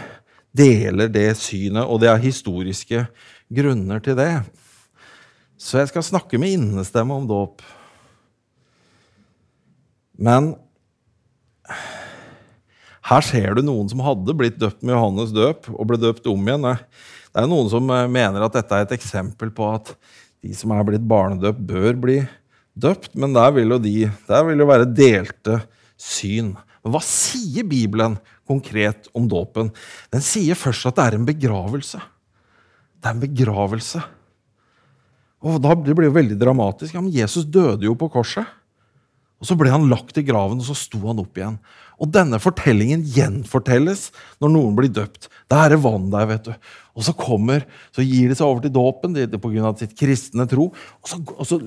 deler 0.56 1.08
det 1.12 1.30
synet, 1.40 1.88
og 1.88 2.04
det 2.04 2.12
er 2.12 2.22
historiske 2.24 3.06
grunner 3.54 4.04
til 4.04 4.20
det. 4.20 4.34
Så 5.60 5.80
jeg 5.80 5.94
skal 5.94 6.06
snakke 6.06 6.40
med 6.42 6.58
innestemme 6.58 7.16
om 7.16 7.28
dåp. 7.30 7.64
Men 10.18 10.54
her 13.04 13.26
ser 13.26 13.58
du 13.58 13.64
noen 13.66 13.90
som 13.92 14.04
hadde 14.06 14.36
blitt 14.38 14.60
døpt 14.62 14.84
med 14.86 14.96
Johannes 14.96 15.34
døp 15.36 15.68
og 15.74 15.88
ble 15.90 16.00
døpt 16.00 16.28
om 16.32 16.48
igjen. 16.48 16.68
Det 17.34 17.42
er 17.42 17.50
noen 17.50 17.72
som 17.72 17.90
eh, 17.92 18.12
mener 18.12 18.46
at 18.46 18.56
dette 18.56 18.78
er 18.78 18.86
et 18.86 18.96
eksempel 18.96 19.52
på 19.56 19.68
at 19.74 19.96
de 20.44 20.54
som 20.56 20.72
er 20.76 20.86
blitt 20.88 21.04
barnedøpt, 21.08 21.62
bør 21.68 22.00
bli 22.00 22.18
døpt. 22.76 23.14
Men 23.20 23.36
der 23.36 23.52
vil 23.56 23.76
jo, 23.76 23.80
de, 23.82 23.98
der 24.28 24.48
vil 24.48 24.64
jo 24.64 24.70
være 24.70 24.90
delte 24.92 25.60
syn. 26.00 26.54
Hva 26.84 27.00
sier 27.04 27.68
Bibelen 27.68 28.18
konkret 28.48 29.08
om 29.16 29.28
dåpen? 29.32 29.72
Den 30.12 30.24
sier 30.24 30.60
først 30.60 30.90
at 30.90 31.00
det 31.00 31.06
er 31.06 31.18
en 31.20 31.28
begravelse. 31.28 32.02
Det 33.00 33.10
er 33.10 33.16
en 33.16 33.24
begravelse. 33.24 34.04
Og 35.44 35.60
da, 35.64 35.76
Det 35.76 35.96
blir 35.96 36.08
jo 36.08 36.18
veldig 36.20 36.40
dramatisk. 36.40 36.96
Ja, 36.96 37.04
men 37.04 37.16
Jesus 37.16 37.48
døde 37.48 37.88
jo 37.88 37.96
på 38.00 38.12
korset. 38.12 38.48
Og 39.44 39.50
Så 39.50 39.58
ble 39.60 39.72
han 39.74 39.90
lagt 39.92 40.16
i 40.16 40.24
graven, 40.24 40.62
og 40.62 40.70
så 40.70 40.76
sto 40.78 41.02
han 41.04 41.20
opp 41.20 41.36
igjen. 41.36 41.58
Og 42.02 42.08
denne 42.12 42.40
fortellingen 42.42 43.04
gjenfortelles 43.06 44.08
når 44.42 44.54
noen 44.54 44.78
blir 44.78 44.92
døpt. 44.92 45.28
Det 45.52 45.60
er 45.60 45.76
vann 45.84 46.08
der, 46.14 46.30
vet 46.32 46.48
du. 46.48 46.72
Og 46.94 47.04
så 47.04 47.14
kommer, 47.18 47.66
så 47.94 48.06
gir 48.06 48.32
de 48.32 48.38
seg 48.38 48.48
over 48.48 48.64
til 48.64 48.74
dåpen 48.74 49.18
pga. 49.18 49.74
sitt 49.80 49.96
kristne 50.00 50.46
tro. 50.50 50.70
Og 50.72 51.12
så, 51.12 51.20
og 51.36 51.48
så, 51.50 51.60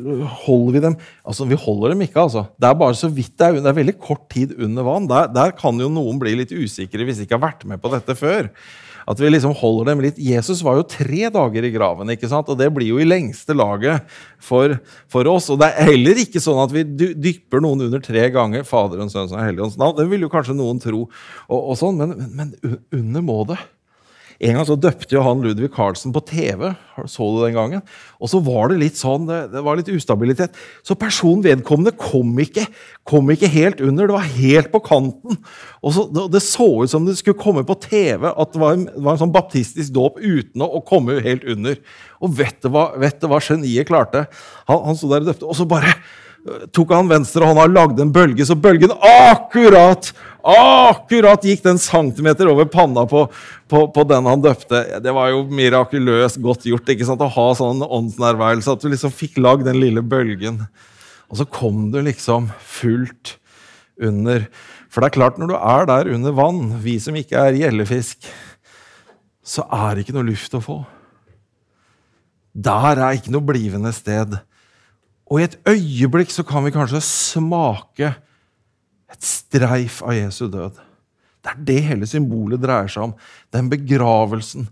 holder 0.47 0.73
vi 0.73 0.83
dem 0.87 0.97
Altså, 1.27 1.45
vi 1.45 1.59
holder 1.59 1.93
dem 1.93 2.07
ikke, 2.07 2.25
altså. 2.25 2.47
Det 2.57 2.69
er 2.69 2.81
bare 2.81 2.97
så 2.97 3.11
vidt 3.13 3.37
det 3.37 3.47
er, 3.47 3.61
det 3.61 3.71
er 3.71 3.81
veldig 3.81 3.99
kort 4.01 4.25
tid 4.33 4.57
under 4.57 4.87
vann. 4.87 5.09
Der, 5.11 5.29
der 5.29 5.55
kan 5.59 5.79
jo 5.79 5.93
noen 5.93 6.21
bli 6.23 6.37
litt 6.41 6.55
usikre 6.55 7.05
hvis 7.05 7.21
de 7.21 7.29
ikke 7.29 7.37
har 7.37 7.49
vært 7.51 7.69
med 7.69 7.83
på 7.83 7.93
dette 7.93 8.17
før. 8.19 8.49
At 9.07 9.21
vi 9.23 9.31
liksom 9.31 9.55
holder 9.55 9.93
dem 9.93 10.03
litt 10.03 10.17
Jesus 10.19 10.65
var 10.67 10.81
jo 10.81 10.87
tre 10.91 11.29
dager 11.33 11.67
i 11.67 11.71
graven, 11.75 12.11
ikke 12.11 12.31
sant? 12.31 12.49
og 12.51 12.59
det 12.59 12.69
blir 12.75 12.91
jo 12.91 12.99
i 13.03 13.07
lengste 13.07 13.55
laget 13.55 14.03
for, 14.43 14.75
for 15.13 15.31
oss. 15.31 15.47
Og 15.55 15.61
det 15.63 15.71
er 15.71 15.93
heller 15.93 16.23
ikke 16.25 16.43
sånn 16.43 16.59
at 16.65 16.75
vi 16.75 16.83
dypper 17.15 17.63
noen 17.63 17.87
under 17.87 18.03
tre 18.03 18.27
ganger 18.35 18.67
Faderens, 18.67 19.15
Sønnens 19.15 19.37
og 19.37 19.45
Helligåndens 19.45 19.79
navn. 19.81 19.97
Det 20.01 20.09
vil 20.11 20.27
jo 20.27 20.33
kanskje 20.33 20.59
noen 20.59 20.83
tro, 20.83 21.07
og, 21.47 21.59
og 21.61 21.79
sånn, 21.79 22.03
men, 22.03 22.17
men, 22.19 22.53
men 22.63 22.79
under 22.99 23.27
må 23.27 23.41
det. 23.53 23.61
En 24.45 24.59
gang 24.59 24.67
så 24.69 24.77
døpte 24.77 25.15
jo 25.15 25.23
han 25.25 25.41
Ludvig 25.41 25.71
Carlsen 25.73 26.13
på 26.13 26.21
TV. 26.29 26.69
Så 27.09 27.29
du 27.33 27.39
den 27.41 27.55
gangen? 27.57 27.85
Og 28.21 28.31
så 28.33 28.41
var 28.45 28.69
det 28.69 28.79
litt 28.83 28.99
sånn, 28.99 29.25
det, 29.29 29.63
var 29.65 29.79
litt 29.79 29.89
ustabilitet. 29.93 30.57
Så 30.85 30.97
personen 30.99 31.45
vedkommende 31.45 31.95
kom 31.97 32.35
ikke, 32.43 32.67
kom 33.09 33.33
ikke 33.33 33.51
helt 33.53 33.81
under. 33.85 34.11
Det 34.11 34.17
var 34.17 34.35
helt 34.37 34.71
på 34.75 34.83
kanten. 34.85 35.41
Og 35.81 35.97
så, 35.97 36.05
det, 36.33 36.43
så 36.45 36.69
ut 36.83 36.93
som 36.93 37.09
det 37.09 37.17
skulle 37.21 37.41
komme 37.41 37.65
på 37.69 37.79
TV 37.87 38.29
at 38.29 38.53
det 38.53 38.63
var 38.63 38.77
en, 38.77 38.87
det 38.91 39.07
var 39.09 39.17
en 39.17 39.25
sånn 39.25 39.35
baptistisk 39.35 39.97
dåp 39.97 40.21
uten 40.21 40.65
å, 40.65 40.71
å, 40.79 40.85
komme 40.87 41.17
helt 41.25 41.49
under. 41.49 41.81
Og 42.21 42.37
vet 42.37 42.61
du 42.65 42.71
hva, 42.73 42.91
vet 43.01 43.21
du 43.23 43.29
hva 43.33 43.41
geniet 43.41 43.89
klarte? 43.89 44.27
Han, 44.69 44.85
han 44.91 45.01
sto 45.01 45.13
der 45.13 45.25
og 45.25 45.33
døpte, 45.33 45.49
og 45.49 45.57
så 45.59 45.69
bare 45.69 45.97
tok 46.75 46.93
han 46.95 47.11
venstre 47.11 47.47
og 47.47 47.59
lagde 47.73 48.05
en 48.05 48.13
bølge, 48.15 48.47
så 48.47 48.57
bølgen 48.59 48.93
akkurat 48.95 50.13
akkurat 50.47 51.45
gikk 51.45 51.65
den 51.65 51.79
centimeter 51.83 52.49
over 52.51 52.69
panna 52.71 53.03
på, 53.09 53.25
på, 53.71 53.81
på, 53.93 54.05
den 54.07 54.29
han 54.31 54.45
døpte. 54.45 54.83
Det 55.03 55.15
var 55.15 55.33
jo 55.33 55.43
mirakuløst 55.51 56.39
godt 56.45 56.69
gjort 56.71 56.93
ikke 56.93 57.09
sant? 57.09 57.25
å 57.25 57.33
ha 57.35 57.47
sånn 57.59 57.83
åndsnærværelse, 57.83 58.77
at 58.77 58.85
du 58.85 58.93
liksom 58.93 59.15
fikk 59.15 59.41
lagd 59.43 59.67
den 59.67 59.81
lille 59.83 60.05
bølgen. 60.07 60.63
Og 61.27 61.41
så 61.41 61.49
kom 61.51 61.89
du 61.95 61.99
liksom 62.07 62.51
fullt 62.63 63.37
under. 63.99 64.47
For 64.93 65.03
det 65.03 65.11
er 65.11 65.17
klart, 65.19 65.41
når 65.41 65.51
du 65.51 65.57
er 65.59 65.89
der 65.91 66.13
under 66.15 66.37
vann, 66.37 66.77
vi 66.85 66.99
som 67.03 67.17
ikke 67.19 67.49
er 67.49 67.59
gjellefisk, 67.59 68.29
så 69.47 69.67
er 69.71 69.95
det 69.95 70.07
ikke 70.07 70.17
noe 70.17 70.31
luft 70.31 70.55
å 70.57 70.63
få. 70.63 70.81
Der 72.57 72.97
er 72.97 73.19
ikke 73.19 73.35
noe 73.35 73.45
blivende 73.45 73.93
sted. 73.95 74.39
Og 75.27 75.43
i 75.43 75.47
et 75.49 75.59
øyeblikk 75.69 76.31
så 76.33 76.47
kan 76.47 76.65
vi 76.65 76.75
kanskje 76.75 77.03
smake 77.05 78.15
et 79.13 79.23
streif 79.25 80.03
av 80.03 80.17
Jesu 80.17 80.47
død. 80.51 80.83
Det 81.43 81.53
er 81.53 81.65
det 81.69 81.79
hele 81.87 82.09
symbolet 82.11 82.63
dreier 82.63 82.91
seg 82.91 83.09
om. 83.09 83.15
Den 83.55 83.71
begravelsen. 83.71 84.67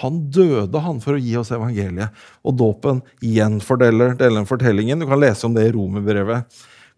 Han 0.00 0.24
døde 0.32 0.80
han 0.82 1.00
for 1.04 1.14
å 1.14 1.20
gi 1.20 1.34
oss 1.38 1.52
evangeliet. 1.54 2.14
Og 2.42 2.56
dåpen 2.58 3.02
gjenfordeler 3.22 4.16
denne 4.18 4.46
fortellingen. 4.48 5.02
Du 5.02 5.08
kan 5.10 5.20
lese 5.20 5.46
om 5.46 5.54
det 5.54 5.68
i 5.68 5.74
Romerbrevet, 5.74 6.48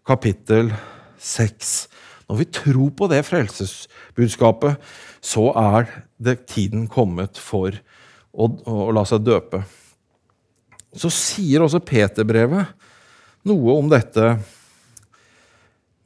kapittel 0.07 0.71
6. 1.19 1.75
Når 2.27 2.39
vi 2.39 2.49
tror 2.59 2.95
på 2.95 3.09
det 3.11 3.21
frelsesbudskapet, 3.27 4.79
så 5.23 5.49
er 5.59 5.91
det 6.17 6.39
tiden 6.49 6.87
kommet 6.91 7.39
for 7.39 7.75
å, 8.31 8.47
å 8.47 8.89
la 8.95 9.03
seg 9.07 9.27
døpe. 9.27 9.61
Så 10.97 11.11
sier 11.13 11.63
også 11.63 11.83
Peterbrevet 11.83 12.71
noe 13.47 13.75
om 13.77 13.91
dette 13.91 14.37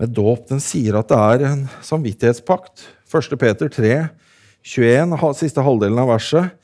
med 0.02 0.16
dåp. 0.18 0.48
Den 0.50 0.62
sier 0.64 0.98
at 1.00 1.12
det 1.12 1.20
er 1.20 1.46
en 1.52 1.68
samvittighetspakt. 1.86 2.88
1. 3.12 3.36
Peter 3.38 3.70
3, 3.70 3.94
21, 4.66 5.14
siste 5.38 5.64
halvdelen 5.66 6.00
av 6.02 6.10
verset. 6.14 6.56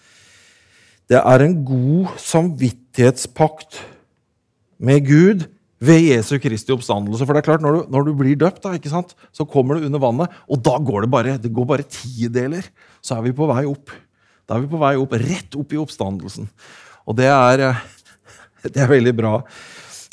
Det 1.07 1.19
er 1.19 1.43
en 1.43 1.55
god 1.67 2.17
samvittighetspakt 2.19 3.79
med 4.83 5.05
Gud 5.07 5.45
ved 5.83 6.01
Jesu 6.07 6.35
Kristi 6.41 6.73
oppstandelse. 6.73 7.25
For 7.25 7.35
det 7.35 7.43
er 7.43 7.47
klart, 7.51 7.63
Når 7.63 7.77
du, 7.77 7.91
når 7.93 8.07
du 8.07 8.13
blir 8.17 8.35
døpt, 8.39 8.63
da, 8.63 9.03
så 9.31 9.45
kommer 9.45 9.75
du 9.77 9.85
under 9.85 10.01
vannet, 10.01 10.33
og 10.49 10.61
da 10.63 10.77
går 10.77 11.05
det 11.05 11.11
bare 11.11 11.37
det 11.37 11.53
går 11.53 11.65
bare 11.69 11.87
tideler. 11.87 12.65
Så 13.01 13.17
er 13.17 13.21
vi 13.27 13.35
på 13.37 13.47
vei 13.47 13.65
opp. 13.65 13.93
Da 14.47 14.55
er 14.57 14.65
vi 14.65 14.71
på 14.71 14.81
vei 14.81 14.95
opp, 14.97 15.13
rett 15.13 15.55
opp 15.55 15.73
i 15.73 15.79
oppstandelsen. 15.79 16.49
Og 17.07 17.15
det 17.15 17.27
er, 17.29 17.77
det 18.73 18.83
er 18.83 18.91
veldig 18.91 19.15
bra. 19.15 19.41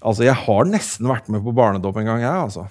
Altså, 0.05 0.25
Jeg 0.27 0.37
har 0.37 0.65
nesten 0.69 1.09
vært 1.09 1.31
med 1.33 1.43
på 1.43 1.55
barnedåp 1.55 1.97
en 1.97 2.11
gang, 2.13 2.21
jeg. 2.23 2.31
altså. 2.49 2.69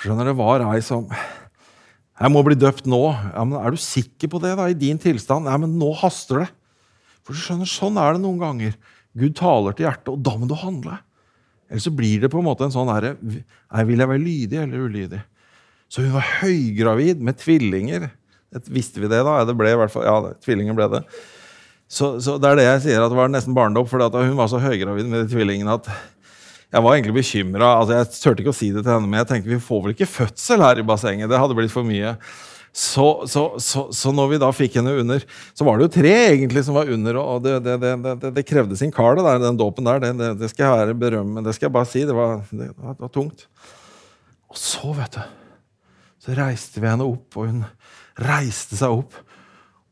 Skjønner 0.00 0.30
Det 0.30 0.36
var 0.38 0.64
ei 0.66 0.80
som 0.84 1.06
Jeg 1.10 2.30
må 2.30 2.42
bli 2.46 2.56
døpt 2.58 2.88
nå. 2.90 3.02
Ja, 3.12 3.44
men 3.46 3.58
Er 3.60 3.74
du 3.74 3.80
sikker 3.80 4.30
på 4.32 4.40
det 4.42 4.54
da, 4.58 4.68
i 4.70 4.78
din 4.78 5.00
tilstand? 5.02 5.50
Ja, 5.50 5.56
men 5.60 5.78
nå 5.80 5.92
haster 5.98 6.44
det. 6.44 6.50
For 7.24 7.34
du 7.34 7.40
skjønner, 7.40 7.70
Sånn 7.70 7.98
er 8.00 8.14
det 8.14 8.24
noen 8.24 8.40
ganger. 8.42 8.76
Gud 9.14 9.36
taler 9.38 9.76
til 9.76 9.86
hjertet, 9.86 10.10
og 10.10 10.22
da 10.26 10.34
må 10.38 10.48
du 10.50 10.56
handle. 10.58 10.98
Eller 11.70 11.82
så 11.82 11.92
blir 11.94 12.22
det 12.22 12.30
på 12.32 12.40
en 12.40 12.46
måte 12.46 12.66
en 12.66 12.74
sånn 12.74 12.90
herre 12.92 13.14
Vil 13.22 14.02
jeg 14.02 14.10
være 14.10 14.20
lydig 14.20 14.58
eller 14.60 14.88
ulydig? 14.88 15.22
Så 15.88 16.02
hun 16.02 16.14
var 16.16 16.26
høygravid 16.40 17.22
med 17.22 17.38
tvillinger. 17.38 18.08
Visste 18.70 19.02
vi 19.02 19.10
det, 19.10 19.22
da? 19.26 19.40
Det 19.46 19.54
ble 19.58 19.72
i 19.72 19.78
hvert 19.78 19.92
fall, 19.92 20.06
ja, 20.06 20.34
tvillinger 20.42 20.76
ble 20.76 20.88
det. 20.96 21.02
Så, 21.90 22.16
så, 22.24 22.36
det 22.40 22.48
er 22.50 22.58
det 22.58 22.66
jeg 22.66 22.82
sier, 22.86 23.04
at 23.04 23.12
det 23.12 23.18
var 23.18 23.30
nesten 23.30 23.54
barnedåp, 23.54 23.90
for 23.90 24.02
hun 24.02 24.38
var 24.38 24.50
så 24.50 24.60
høygravid 24.62 25.06
med 25.10 25.24
de 25.24 25.34
tvillingene 25.34 25.76
at 25.78 25.90
jeg 26.74 26.82
var 26.82 26.96
egentlig 26.96 27.14
bekymra. 27.20 27.68
Altså, 27.78 28.00
jeg 28.00 28.10
turte 28.18 28.42
ikke 28.42 28.52
å 28.54 28.56
si 28.56 28.72
det 28.74 28.82
til 28.82 28.90
henne, 28.96 29.06
men 29.06 29.20
jeg 29.20 29.30
tenkte 29.30 29.52
vi 29.52 29.62
får 29.62 29.84
vel 29.84 29.94
ikke 29.94 30.10
fødsel 30.10 30.64
her 30.64 30.80
i 30.80 30.86
bassenget. 30.86 31.30
Det 31.30 31.38
hadde 31.38 31.56
blitt 31.58 31.74
for 31.74 31.86
mye. 31.86 32.16
Så, 32.74 33.06
så, 33.30 33.44
så, 33.62 33.84
så, 33.94 34.10
når 34.10 34.32
vi 34.32 34.38
da 34.42 34.48
fikk 34.50 34.80
henne 34.80 34.96
under, 34.98 35.22
så 35.54 35.66
var 35.66 35.78
det 35.78 35.86
jo 35.86 35.92
tre 35.94 36.14
egentlig 36.32 36.64
som 36.66 36.74
var 36.74 36.90
under. 36.90 37.20
Og 37.22 37.44
det, 37.44 37.60
det, 37.62 37.76
det, 37.78 38.32
det 38.34 38.46
krevde 38.48 38.78
sin 38.80 38.90
kar, 38.94 39.14
det 39.14 39.22
der, 39.22 39.38
den 39.44 39.60
dåpen 39.60 39.86
der. 39.86 40.02
Det, 40.02 40.50
skal 40.50 40.66
jeg 40.66 40.80
være 40.80 40.98
berømme. 40.98 41.44
Det 41.46 41.54
skal 41.54 41.68
jeg 41.68 41.76
bare 41.78 41.90
si. 41.92 42.02
Det 42.08 42.16
var, 42.18 42.42
var, 42.50 42.98
var 42.98 43.14
tungt. 43.14 43.46
Og 44.50 44.58
så, 44.58 44.90
vet 44.98 45.14
du, 45.14 45.22
så 46.26 46.34
reiste 46.40 46.82
vi 46.82 46.90
henne 46.90 47.06
opp, 47.06 47.38
og 47.38 47.52
hun 47.52 47.62
reiste 48.26 48.80
seg 48.80 48.98
opp. 48.98 49.22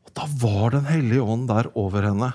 Og 0.03 0.11
da 0.19 0.27
var 0.43 0.75
Den 0.75 0.91
hellige 0.91 1.23
ånd 1.23 1.47
der 1.47 1.71
over 1.79 2.11
henne 2.11 2.33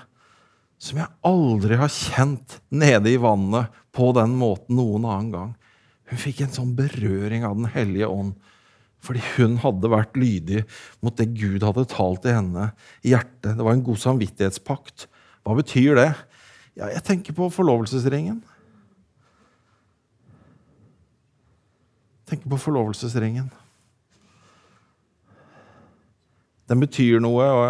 som 0.79 1.01
jeg 1.01 1.11
aldri 1.27 1.77
har 1.79 1.91
kjent 1.91 2.59
nede 2.71 3.11
i 3.11 3.19
vannet 3.19 3.73
på 3.95 4.13
den 4.15 4.35
måten 4.39 4.77
noen 4.79 5.07
annen 5.07 5.33
gang. 5.33 5.49
Hun 6.09 6.21
fikk 6.21 6.45
en 6.45 6.53
sånn 6.55 6.71
berøring 6.77 7.43
av 7.45 7.57
Den 7.59 7.69
hellige 7.73 8.09
ånd 8.09 8.37
fordi 8.99 9.21
hun 9.37 9.53
hadde 9.63 9.87
vært 9.91 10.17
lydig 10.19 10.65
mot 10.99 11.15
det 11.15 11.29
Gud 11.31 11.63
hadde 11.63 11.85
talt 11.87 12.19
til 12.25 12.35
henne 12.35 12.65
i 12.99 13.13
hjertet. 13.13 13.55
Det 13.55 13.63
var 13.63 13.77
en 13.77 13.85
god 13.85 14.01
samvittighetspakt. 14.01 15.05
Hva 15.47 15.55
betyr 15.55 15.95
det? 15.95 16.09
Ja, 16.75 16.89
jeg 16.91 17.05
tenker 17.07 17.35
på 17.37 17.47
forlovelsesringen. 17.53 18.41
Jeg 22.19 22.33
tenker 22.33 22.51
på 22.51 22.59
forlovelsesringen. 22.59 23.47
Den 26.69 26.83
betyr 26.83 27.23
noe, 27.23 27.47
og 27.49 27.63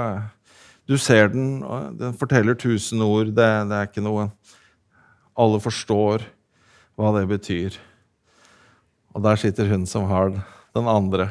du 0.90 0.98
ser 0.98 1.30
den, 1.30 1.60
den 2.00 2.16
forteller 2.18 2.58
tusen 2.58 3.04
ord. 3.06 3.30
Det, 3.38 3.50
det 3.70 3.78
er 3.78 3.90
ikke 3.90 4.02
noe 4.02 4.32
Alle 5.40 5.60
forstår 5.62 6.26
hva 6.98 7.14
det 7.16 7.28
betyr. 7.30 7.78
Og 9.14 9.22
der 9.24 9.38
sitter 9.40 9.70
hun 9.70 9.86
som 9.90 10.10
har 10.10 10.34
den 10.34 10.90
andre. 10.90 11.30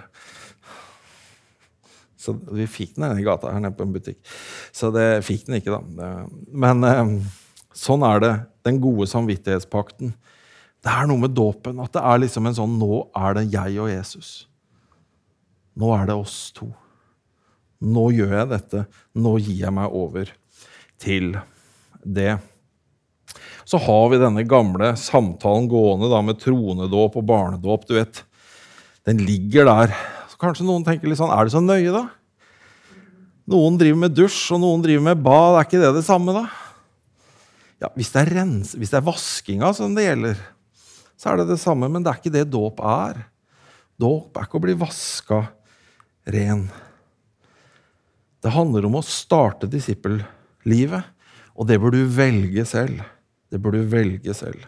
Så 2.19 2.35
vi 2.55 2.67
fikk 2.71 2.97
den 2.97 3.19
i 3.19 3.27
gata 3.27 3.51
her 3.53 3.63
nede 3.63 3.77
på 3.79 3.87
en 3.87 3.93
butikk. 3.95 4.19
Så 4.75 4.93
det 4.95 5.25
fikk 5.27 5.47
den 5.47 5.59
ikke, 5.61 5.77
da. 5.77 6.25
Men 6.51 6.87
eh, 6.87 7.13
sånn 7.77 8.07
er 8.07 8.25
det. 8.25 8.33
Den 8.67 8.81
gode 8.83 9.07
samvittighetspakten. 9.11 10.15
Det 10.85 10.95
er 10.95 11.09
noe 11.11 11.23
med 11.23 11.35
dåpen. 11.35 11.83
At 11.83 11.95
det 11.95 12.03
er 12.03 12.23
liksom 12.25 12.49
en 12.49 12.59
sånn 12.59 12.79
Nå 12.81 13.09
er 13.17 13.39
det 13.39 13.49
jeg 13.53 13.79
og 13.83 13.91
Jesus. 13.91 14.33
Nå 15.79 15.93
er 15.95 16.11
det 16.11 16.19
oss 16.19 16.41
to. 16.55 16.71
Nå 17.79 18.09
gjør 18.17 18.35
jeg 18.41 18.51
dette. 18.51 18.85
Nå 19.15 19.37
gir 19.39 19.65
jeg 19.65 19.75
meg 19.75 19.95
over 19.95 20.31
til 20.99 21.35
det. 22.03 22.39
Så 23.69 23.79
har 23.85 24.07
vi 24.11 24.21
denne 24.21 24.45
gamle 24.49 24.95
samtalen 24.99 25.69
gående 25.71 26.09
da 26.11 26.21
med 26.25 26.41
tronedåp 26.41 27.19
og 27.21 27.27
barnedåp. 27.29 27.87
du 27.87 27.95
vet. 27.99 28.23
Den 29.07 29.21
ligger 29.25 29.69
der. 29.69 29.95
Så 30.31 30.41
kanskje 30.41 30.67
noen 30.67 30.87
tenker 30.87 31.09
litt 31.09 31.21
sånn 31.21 31.33
Er 31.33 31.45
det 31.45 31.55
så 31.55 31.63
nøye, 31.63 31.93
da? 31.93 32.09
Noen 33.49 33.79
driver 33.81 34.03
med 34.05 34.17
dusj, 34.17 34.53
og 34.57 34.61
noen 34.61 34.83
driver 34.85 35.05
med 35.07 35.23
bad. 35.25 35.57
Er 35.57 35.69
ikke 35.69 35.81
det 35.81 35.95
det 35.97 36.05
samme, 36.05 36.35
da? 36.37 36.49
Ja, 37.79 37.93
Hvis 37.95 38.11
det 38.13 38.25
er, 38.25 38.35
rens, 38.41 38.75
hvis 38.75 38.91
det 38.91 38.99
er 38.99 39.07
vaskinga 39.07 39.71
som 39.77 39.95
det 39.95 40.09
gjelder, 40.09 40.41
så 41.19 41.31
er 41.31 41.41
det 41.41 41.49
det 41.53 41.61
samme. 41.63 41.89
Men 41.89 42.03
det 42.03 42.11
er 42.11 42.21
ikke 42.21 42.35
det 42.35 42.49
dåp 42.51 42.83
er. 42.83 43.23
Dåp 44.01 44.37
er 44.37 44.49
ikke 44.49 44.59
å 44.59 44.65
bli 44.67 44.77
vaska 44.79 45.41
ren. 46.35 46.67
Det 48.43 48.55
handler 48.55 48.87
om 48.87 48.99
å 49.01 49.05
starte 49.05 49.69
disippellivet, 49.71 51.15
og 51.59 51.67
det 51.67 51.79
bør 51.83 51.97
du 51.97 52.03
velge 52.15 52.65
selv. 52.69 53.03
Det 53.51 53.59
bør 53.63 53.79
du 53.79 53.89
velge 53.91 54.35
selv. 54.37 54.67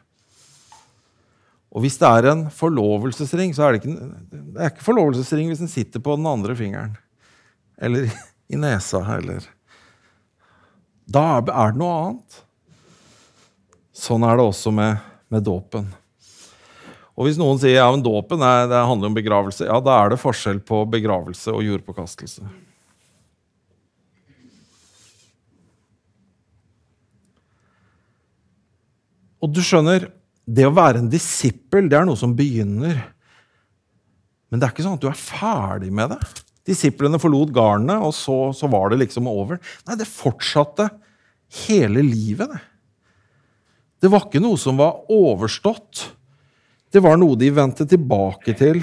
Og 1.71 1.85
hvis 1.85 2.01
det 2.01 2.09
er 2.09 2.27
en 2.33 2.43
forlovelsesring, 2.51 3.53
så 3.55 3.69
er 3.69 3.77
det 3.77 3.83
ikke, 3.83 4.09
det 4.33 4.59
er 4.59 4.73
ikke 4.73 4.89
forlovelsesring 4.89 5.53
hvis 5.53 5.63
den 5.63 5.71
sitter 5.71 6.03
på 6.03 6.17
den 6.19 6.27
andre 6.27 6.57
fingeren. 6.59 6.97
Eller 7.79 8.11
i 8.51 8.59
nesa, 8.59 9.05
eller 9.17 9.47
Da 11.11 11.23
er 11.39 11.47
det 11.47 11.79
noe 11.79 11.95
annet. 12.01 12.41
Sånn 13.95 14.25
er 14.27 14.39
det 14.39 14.47
også 14.49 14.73
med, 14.75 14.99
med 15.31 15.47
dåpen. 15.47 15.87
Og 17.19 17.27
hvis 17.27 17.39
noen 17.39 17.59
sier 17.61 17.77
ja, 17.77 17.87
men 17.93 18.03
dåpen 18.03 18.43
er, 18.43 18.71
handler 18.89 19.11
om 19.11 19.17
begravelse, 19.17 19.67
ja, 19.69 19.77
da 19.85 19.99
er 20.01 20.13
det 20.13 20.23
forskjell 20.23 20.63
på 20.65 20.83
begravelse 20.91 21.53
og 21.53 21.67
jordpåkastelse. 21.67 22.49
Og 29.41 29.53
du 29.55 29.63
skjønner, 29.65 30.09
det 30.51 30.67
å 30.67 30.75
være 30.75 31.03
en 31.03 31.11
disippel 31.11 31.89
det 31.91 31.99
er 31.99 32.07
noe 32.09 32.19
som 32.19 32.35
begynner. 32.37 32.99
Men 34.51 34.61
det 34.61 34.67
er 34.67 34.75
ikke 34.75 34.87
sånn 34.87 34.99
at 34.99 35.05
du 35.05 35.11
er 35.11 35.19
ferdig 35.19 35.91
med 35.95 36.13
det. 36.15 36.21
Disiplene 36.71 37.21
forlot 37.23 37.53
garnet, 37.55 38.03
og 38.03 38.13
så, 38.15 38.51
så, 38.57 38.69
var 38.71 38.91
det 38.93 39.01
liksom 39.05 39.29
over. 39.31 39.61
Nei, 39.87 39.97
det 39.99 40.09
fortsatte 40.11 40.91
hele 41.67 42.03
livet, 42.05 42.51
det. 42.51 42.67
Det 44.01 44.09
var 44.09 44.25
ikke 44.27 44.41
noe 44.41 44.57
som 44.57 44.79
var 44.81 45.11
overstått. 45.13 46.07
Det 46.91 47.03
var 47.05 47.19
noe 47.21 47.37
de 47.39 47.51
vendte 47.53 47.85
tilbake 47.89 48.55
til 48.57 48.81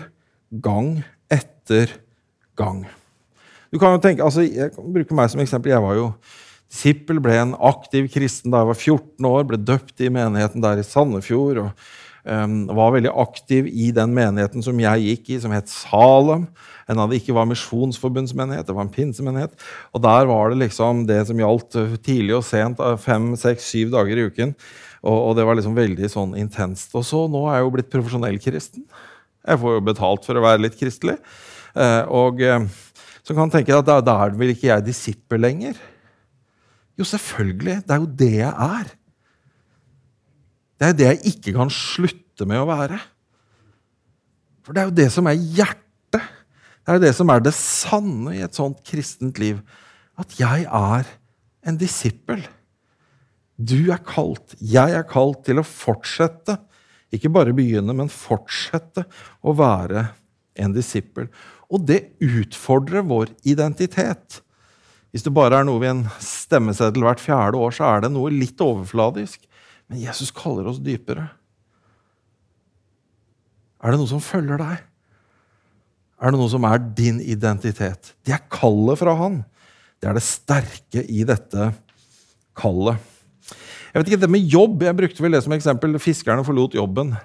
gang 0.64 1.00
etter 1.34 1.96
gang. 2.58 2.84
Du 3.74 3.80
kan 3.82 3.96
jo 3.96 4.02
tenke, 4.04 4.24
altså, 4.24 4.46
Jeg 4.46 4.76
kan 4.76 4.94
bruke 4.94 5.18
meg 5.18 5.32
som 5.34 5.42
eksempel. 5.42 5.74
Jeg 5.74 5.84
var 5.84 5.98
jo 5.98 6.12
Disippel 6.68 7.22
ble 7.24 7.38
en 7.40 7.54
aktiv 7.64 8.10
kristen 8.12 8.52
da 8.52 8.62
jeg 8.62 8.70
var 8.72 8.82
14 8.82 9.28
år, 9.30 9.46
ble 9.48 9.60
døpt 9.62 10.04
i 10.04 10.12
menigheten 10.12 10.64
der 10.64 10.82
i 10.82 10.86
Sandefjord. 10.86 11.62
og 11.64 11.70
um, 12.28 12.58
Var 12.76 12.96
veldig 12.98 13.14
aktiv 13.24 13.70
i 13.72 13.88
den 13.96 14.12
menigheten 14.16 14.66
som 14.66 14.82
jeg 14.84 15.06
gikk 15.06 15.32
i, 15.32 15.40
som 15.44 15.56
het 15.56 15.72
Salem. 15.72 16.46
En 16.92 17.00
av 17.04 17.12
det 17.12 17.22
ikke 17.22 17.36
var 17.36 17.48
misjonsforbundsmenighet, 17.48 18.68
det 18.68 18.76
var 18.76 18.84
en 18.84 18.92
pinsemenighet. 18.92 19.56
Og 19.96 20.04
der 20.04 20.28
var 20.28 20.52
det 20.52 20.60
liksom 20.66 21.06
det 21.08 21.22
som 21.32 21.40
gjaldt 21.40 21.80
eh, 21.80 21.98
tidlig 22.04 22.36
og 22.36 22.46
sent, 22.48 22.84
eh, 22.84 23.00
fem, 23.00 23.32
seks, 23.40 23.72
syv 23.72 23.96
dager 23.96 24.20
i 24.20 24.28
uken. 24.28 24.56
Og, 25.08 25.18
og, 25.18 25.34
det 25.40 25.48
var 25.48 25.56
liksom 25.56 25.76
veldig 25.78 26.12
sånn 26.12 26.36
intenst. 26.40 26.92
Og 27.00 27.08
så 27.08 27.26
nå 27.32 27.48
er 27.48 27.62
jeg 27.62 27.68
jo 27.68 27.76
blitt 27.80 27.94
profesjonell 27.96 28.40
kristen. 28.44 28.88
Jeg 29.48 29.64
får 29.64 29.78
jo 29.78 29.88
betalt 29.88 30.28
for 30.28 30.36
å 30.36 30.44
være 30.44 30.66
litt 30.68 30.80
kristelig. 30.80 31.16
Uh, 31.78 32.04
og 32.12 32.42
så 33.22 33.36
kan 33.36 33.46
man 33.46 33.52
tenke 33.54 33.76
at 33.76 33.88
da, 33.88 34.02
da 34.04 34.24
er 34.26 34.36
vel 34.36 34.52
ikke 34.52 34.68
jeg 34.68 34.88
disippel 34.88 35.44
lenger. 35.44 35.78
Jo, 36.98 37.06
selvfølgelig. 37.06 37.82
Det 37.86 37.94
er 37.94 38.02
jo 38.02 38.10
det 38.20 38.34
jeg 38.40 38.54
er. 38.54 38.94
Det 40.78 40.88
er 40.88 40.98
det 40.98 41.08
jeg 41.08 41.34
ikke 41.34 41.54
kan 41.58 41.72
slutte 41.74 42.46
med 42.50 42.62
å 42.62 42.70
være. 42.70 43.00
For 44.66 44.76
det 44.76 44.82
er 44.82 44.90
jo 44.90 44.98
det 45.00 45.08
som 45.14 45.30
er 45.30 45.38
hjertet. 45.38 45.84
Det 46.18 46.94
er 46.94 47.00
jo 47.00 47.04
det 47.06 47.14
som 47.18 47.32
er 47.34 47.44
det 47.44 47.54
sanne 47.56 48.36
i 48.38 48.44
et 48.46 48.58
sånt 48.58 48.82
kristent 48.88 49.42
liv. 49.42 49.62
At 50.18 50.38
jeg 50.40 50.66
er 50.66 51.10
en 51.68 51.78
disippel. 51.80 52.46
Du 53.58 53.90
er 53.94 54.02
kalt, 54.06 54.54
jeg 54.62 54.94
er 54.94 55.06
kalt 55.10 55.42
til 55.48 55.62
å 55.62 55.66
fortsette. 55.66 56.60
Ikke 57.14 57.32
bare 57.34 57.56
begynne, 57.56 57.96
men 57.96 58.12
fortsette 58.12 59.06
å 59.42 59.54
være 59.58 60.10
en 60.60 60.76
disippel. 60.76 61.30
Og 61.72 61.86
det 61.88 62.14
utfordrer 62.24 63.06
vår 63.08 63.34
identitet. 63.48 64.42
Hvis 65.12 65.24
det 65.26 65.34
bare 65.34 65.62
er 65.62 65.68
noe 65.68 65.82
ved 65.82 65.94
en 65.94 66.04
stemmeseddel 66.24 67.06
hvert 67.06 67.24
fjerde 67.24 67.60
år, 67.60 67.74
så 67.76 67.88
er 67.90 68.06
det 68.06 68.12
noe 68.14 68.32
litt 68.34 68.60
overfladisk. 68.64 69.44
Men 69.88 70.02
Jesus 70.04 70.34
kaller 70.36 70.68
oss 70.68 70.82
dypere. 70.84 71.30
Er 73.84 73.94
det 73.94 74.02
noe 74.02 74.10
som 74.10 74.24
følger 74.24 74.60
deg? 74.60 74.84
Er 76.18 76.34
det 76.34 76.40
noe 76.40 76.52
som 76.52 76.66
er 76.68 76.82
din 76.98 77.20
identitet? 77.22 78.14
Det 78.26 78.34
er 78.36 78.48
kallet 78.52 79.00
fra 79.00 79.14
han. 79.20 79.44
Det 80.02 80.10
er 80.10 80.18
det 80.18 80.26
sterke 80.26 81.04
i 81.06 81.24
dette 81.28 81.72
kallet. 82.58 82.98
Jeg 83.94 84.02
vet 84.02 84.10
ikke, 84.12 84.22
Det 84.22 84.30
med 84.30 84.50
jobb 84.52 84.84
Jeg 84.84 84.98
brukte 84.98 85.24
vel 85.24 85.32
det 85.32 85.44
som 85.46 85.54
eksempel. 85.56 85.98
Fiskerne 86.02 86.44
forlot 86.46 86.76
jobben. 86.76 87.16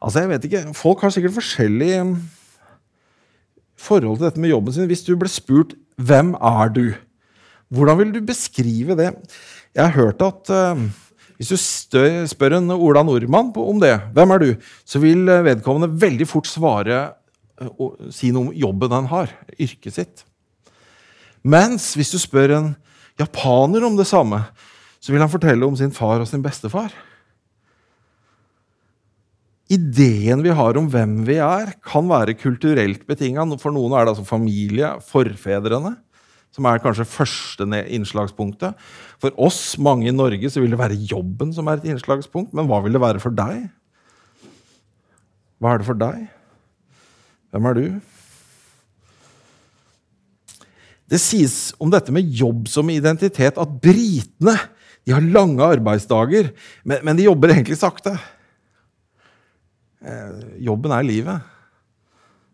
Altså, 0.00 0.20
jeg 0.20 0.28
vet 0.28 0.44
ikke, 0.44 0.74
Folk 0.74 1.00
har 1.00 1.10
sikkert 1.10 1.36
forskjellig 1.36 1.90
forhold 3.80 4.18
til 4.18 4.28
dette 4.28 4.42
med 4.42 4.52
jobben 4.52 4.76
sin. 4.76 4.88
Hvis 4.90 5.06
du 5.06 5.16
ble 5.16 5.30
spurt 5.30 5.74
'Hvem 5.96 6.34
er 6.34 6.68
du?' 6.68 6.98
Hvordan 7.70 7.98
vil 7.98 8.14
du 8.14 8.20
beskrive 8.26 8.96
det? 8.98 9.14
Jeg 9.74 9.84
har 9.84 9.94
hørt 9.94 10.22
at 10.22 10.50
uh, 10.50 10.80
hvis 11.38 11.48
du 11.48 11.56
spør 12.26 12.56
en 12.56 12.70
Ola 12.74 13.02
Nordmann 13.02 13.52
om 13.56 13.78
det, 13.80 13.94
hvem 14.12 14.30
er 14.30 14.38
du, 14.38 14.50
så 14.84 14.98
vil 14.98 15.28
eh, 15.28 15.44
vedkommende 15.44 16.00
veldig 16.02 16.26
fort 16.28 16.50
svare 16.50 17.12
uh, 17.62 17.70
og 17.78 18.10
si 18.10 18.32
noe 18.34 18.50
om 18.50 18.52
jobben 18.52 18.90
han 18.90 19.06
har, 19.06 19.30
yrket 19.54 19.94
sitt. 19.94 20.24
Mens 21.46 21.94
hvis 21.94 22.10
du 22.10 22.18
spør 22.18 22.56
en 22.58 22.74
japaner 23.20 23.86
om 23.86 23.96
det 23.96 24.08
samme, 24.10 24.42
så 25.00 25.14
vil 25.14 25.22
han 25.22 25.30
fortelle 25.32 25.64
om 25.64 25.78
sin 25.78 25.94
far 25.94 26.20
og 26.20 26.28
sin 26.28 26.42
bestefar. 26.42 26.90
Ideen 29.70 30.42
vi 30.42 30.50
har 30.50 30.78
om 30.80 30.88
hvem 30.90 31.20
vi 31.28 31.36
er, 31.38 31.74
kan 31.86 32.08
være 32.10 32.34
kulturelt 32.34 33.04
betinga. 33.06 33.44
For 33.62 33.70
noen 33.74 33.94
er 33.94 34.04
det 34.06 34.16
altså 34.16 34.26
familie, 34.26 34.96
forfedrene. 35.06 35.96
som 36.50 36.66
er 36.66 36.80
kanskje 36.82 37.06
første 37.06 37.62
innslagspunktet. 37.94 38.74
For 39.22 39.30
oss, 39.38 39.78
mange 39.78 40.08
i 40.10 40.14
Norge, 40.14 40.50
så 40.50 40.58
vil 40.58 40.72
det 40.74 40.80
være 40.80 40.98
jobben 40.98 41.52
som 41.54 41.68
er 41.70 41.78
et 41.78 41.86
innslagspunkt. 41.92 42.50
Men 42.50 42.66
hva 42.66 42.80
vil 42.82 42.96
det 42.96 43.00
være 43.00 43.22
for 43.22 43.30
deg? 43.30 43.68
Hva 45.62 45.74
er 45.76 45.78
det 45.78 45.86
for 45.86 46.00
deg? 46.00 46.24
Hvem 47.54 47.68
er 47.70 47.78
du? 47.78 47.84
Det 51.10 51.22
sies 51.22 51.70
om 51.78 51.90
dette 51.90 52.10
med 52.14 52.34
jobb 52.34 52.66
som 52.70 52.90
identitet 52.90 53.58
at 53.58 53.78
britene 53.82 54.56
de 55.06 55.14
har 55.14 55.24
lange 55.32 55.64
arbeidsdager, 55.64 56.50
men, 56.84 57.00
men 57.06 57.16
de 57.18 57.24
jobber 57.30 57.54
egentlig 57.54 57.78
sakte. 57.80 58.16
Eh, 60.00 60.44
jobben 60.64 60.92
er 60.96 61.04
livet. 61.04 61.48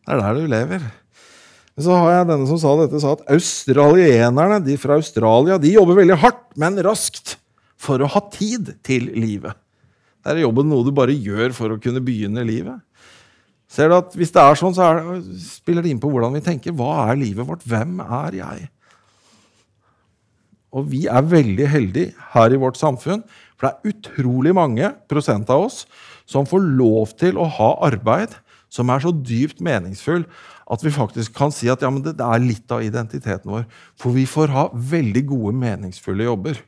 Det 0.07 0.15
er 0.15 0.23
der 0.23 0.39
du 0.39 0.49
lever. 0.51 0.87
Men 1.77 1.85
så 1.85 1.99
har 2.01 2.13
jeg 2.13 2.29
denne 2.31 2.49
som 2.49 2.59
sa 2.59 2.73
dette, 2.81 3.01
sa 3.03 3.13
at 3.15 3.27
australienerne 3.37 4.63
de 4.65 4.79
fra 4.81 4.97
Australia 4.97 5.59
de 5.61 5.75
jobber 5.75 6.01
veldig 6.01 6.17
hardt, 6.23 6.47
men 6.59 6.79
raskt, 6.87 7.37
for 7.77 8.01
å 8.01 8.09
ha 8.09 8.23
tid 8.33 8.73
til 8.87 9.11
livet. 9.13 9.55
Det 10.25 10.33
er 10.33 10.43
jobben 10.47 10.67
noe 10.73 10.87
du 10.87 10.91
bare 10.97 11.15
gjør 11.15 11.53
for 11.55 11.75
å 11.75 11.79
kunne 11.79 12.03
begynne 12.03 12.43
livet. 12.47 12.81
Ser 13.71 13.91
du 13.91 13.99
at 13.99 14.15
Hvis 14.17 14.33
det 14.35 14.43
er 14.43 14.59
sånn, 14.59 14.75
så 14.75 14.87
er 14.87 15.03
det, 15.03 15.37
spiller 15.45 15.85
det 15.85 15.93
inn 15.93 16.01
på 16.03 16.09
hvordan 16.11 16.35
vi 16.39 16.43
tenker. 16.43 16.75
Hva 16.75 17.11
er 17.11 17.21
livet 17.21 17.47
vårt? 17.47 17.67
Hvem 17.69 18.01
er 18.01 18.41
jeg? 18.41 18.67
Og 20.77 20.89
vi 20.91 21.05
er 21.07 21.31
veldig 21.31 21.69
heldige 21.71 22.31
her 22.33 22.53
i 22.53 22.59
vårt 22.61 22.79
samfunn, 22.81 23.23
for 23.57 23.69
det 23.69 23.73
er 23.77 23.95
utrolig 23.95 24.55
mange 24.57 24.91
prosent 25.11 25.51
av 25.53 25.69
oss 25.69 25.85
som 26.27 26.49
får 26.49 26.67
lov 26.79 27.15
til 27.21 27.39
å 27.39 27.47
ha 27.59 27.71
arbeid 27.87 28.35
som 28.73 28.91
er 28.91 29.03
så 29.03 29.13
dypt 29.15 29.63
meningsfull 29.65 30.27
at 30.67 30.83
vi 30.83 30.91
faktisk 30.91 31.35
kan 31.37 31.53
si 31.55 31.69
at 31.71 31.85
ja, 31.85 31.91
det, 32.03 32.17
det 32.19 32.27
er 32.27 32.43
litt 32.43 32.73
av 32.75 32.83
identiteten 32.83 33.53
vår. 33.53 33.67
For 33.99 34.15
vi 34.17 34.25
får 34.27 34.51
ha 34.55 34.65
veldig 34.75 35.23
gode, 35.31 35.53
meningsfulle 35.61 36.27
jobber. 36.27 36.59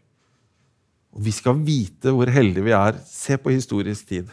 Og 1.17 1.25
vi 1.27 1.35
skal 1.35 1.59
vite 1.67 2.13
hvor 2.15 2.31
heldige 2.31 2.69
vi 2.69 2.77
er. 2.79 3.01
Se 3.09 3.35
på 3.41 3.51
historisk 3.51 4.07
tid. 4.07 4.31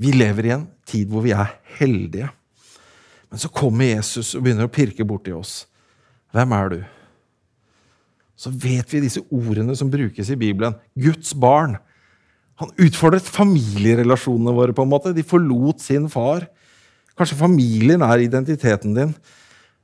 Vi 0.00 0.14
lever 0.14 0.46
i 0.46 0.54
en 0.54 0.68
tid 0.88 1.10
hvor 1.10 1.26
vi 1.26 1.34
er 1.34 1.56
heldige. 1.80 2.30
Men 3.30 3.42
så 3.42 3.50
kommer 3.50 3.90
Jesus 3.90 4.32
og 4.36 4.46
begynner 4.46 4.70
å 4.70 4.72
pirke 4.72 5.06
borti 5.06 5.34
oss. 5.34 5.64
Hvem 6.34 6.54
er 6.54 6.70
du? 6.70 6.80
Så 8.38 8.52
vet 8.54 8.94
vi 8.94 9.02
disse 9.02 9.22
ordene 9.34 9.74
som 9.76 9.90
brukes 9.90 10.30
i 10.30 10.38
Bibelen. 10.38 10.78
Guds 10.94 11.34
barn. 11.34 11.76
Han 12.60 12.72
utfordret 12.76 13.24
familierelasjonene 13.24 14.54
våre. 14.56 14.76
på 14.76 14.84
en 14.84 14.92
måte. 14.92 15.14
De 15.16 15.24
forlot 15.24 15.80
sin 15.80 16.08
far. 16.12 16.46
Kanskje 17.16 17.40
familien 17.40 18.02
er 18.02 18.20
identiteten 18.20 18.94
din. 18.94 19.14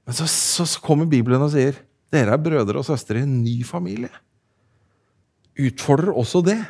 Men 0.07 0.15
så, 0.15 0.27
så 0.29 0.67
kommer 0.81 1.09
Bibelen 1.09 1.43
og 1.43 1.53
sier 1.55 1.81
dere 2.13 2.37
er 2.37 2.39
brødre 2.39 2.79
og 2.79 2.87
søstre 2.87 3.19
i 3.19 3.25
en 3.27 3.41
ny 3.43 3.65
familie. 3.67 4.13
Utfordrer 5.59 6.15
også 6.15 6.45
det. 6.47 6.61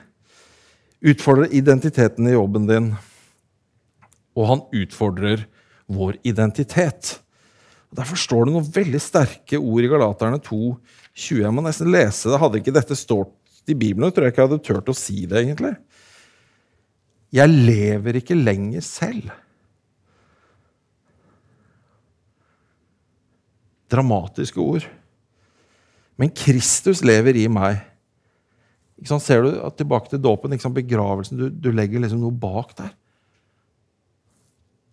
Utfordrer 1.04 1.52
identiteten 1.52 2.26
i 2.26 2.32
jobben 2.32 2.70
din 2.70 2.94
og 4.36 4.50
han 4.50 4.64
utfordrer 4.76 5.46
vår 5.88 6.18
identitet. 6.26 7.16
Derfor 7.96 8.20
står 8.20 8.46
det 8.46 8.54
noen 8.56 8.70
veldig 8.74 9.00
sterke 9.00 9.58
ord 9.58 9.86
i 9.86 9.90
Galaterne 9.90 10.40
2,20. 10.44 11.42
Jeg 11.44 11.54
må 11.54 11.64
nesten 11.64 11.92
lese 11.92 12.28
det. 12.28 12.40
Hadde 12.42 12.60
ikke 12.60 12.74
dette 12.76 12.98
stått 12.98 13.70
i 13.70 13.74
Bibelen, 13.74 14.12
tror 14.12 14.26
jeg 14.26 14.34
ikke 14.34 14.42
jeg 14.42 14.50
hadde 14.50 14.64
turt 14.66 14.92
å 14.92 14.96
si 14.96 15.24
det. 15.24 15.40
egentlig. 15.40 15.72
Jeg 17.36 17.52
lever 17.52 18.20
ikke 18.20 18.36
lenger 18.38 18.84
selv. 18.84 19.28
Dramatiske 23.92 24.62
ord. 24.62 24.86
Men 26.16 26.32
Kristus 26.32 27.02
lever 27.04 27.36
i 27.36 27.46
meg. 27.52 27.82
Ser 29.04 29.44
du 29.44 29.50
tilbake 29.76 30.08
til 30.08 30.22
dåpen, 30.22 30.56
begravelsen? 30.56 31.36
Du, 31.36 31.50
du 31.50 31.70
legger 31.70 32.00
liksom 32.00 32.22
noe 32.24 32.32
bak 32.32 32.72
der. 32.78 32.94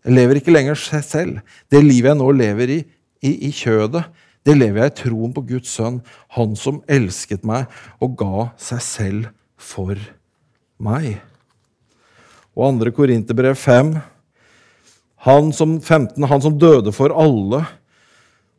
Jeg 0.03 0.17
lever 0.17 0.35
ikke 0.35 0.51
lenger 0.51 0.75
selv. 0.75 1.39
Det 1.71 1.79
livet 1.79 2.11
jeg 2.11 2.19
nå 2.19 2.31
lever 2.35 2.75
i, 2.75 2.79
i, 3.23 3.47
i 3.47 3.51
kjødet, 3.55 4.03
det 4.43 4.57
lever 4.57 4.81
jeg 4.81 4.91
i 4.91 4.95
troen 4.99 5.31
på 5.31 5.45
Guds 5.47 5.71
sønn, 5.71 6.01
han 6.35 6.57
som 6.59 6.81
elsket 6.91 7.45
meg 7.47 7.71
og 8.03 8.17
ga 8.19 8.49
seg 8.59 8.81
selv 8.83 9.29
for 9.55 9.95
meg. 10.83 11.21
Og 12.53 12.77
2. 12.77 12.91
Korinterbrev 12.93 13.55
5, 13.57 13.95
han 15.25 15.53
som, 15.55 15.79
15, 15.79 16.27
han 16.29 16.43
som 16.43 16.57
døde 16.59 16.91
for 16.93 17.13
alle, 17.15 17.63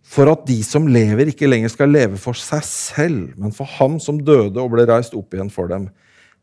for 0.05 0.31
at 0.33 0.43
de 0.49 0.57
som 0.67 0.89
lever, 0.91 1.31
ikke 1.31 1.49
lenger 1.49 1.73
skal 1.73 1.93
leve 1.93 2.19
for 2.21 2.37
seg 2.37 2.65
selv, 2.67 3.37
men 3.41 3.55
for 3.55 3.69
ham 3.79 4.01
som 4.03 4.19
døde 4.21 4.61
og 4.61 4.73
ble 4.73 4.87
reist 4.89 5.15
opp 5.17 5.37
igjen 5.37 5.53
for 5.53 5.71
dem. 5.71 5.89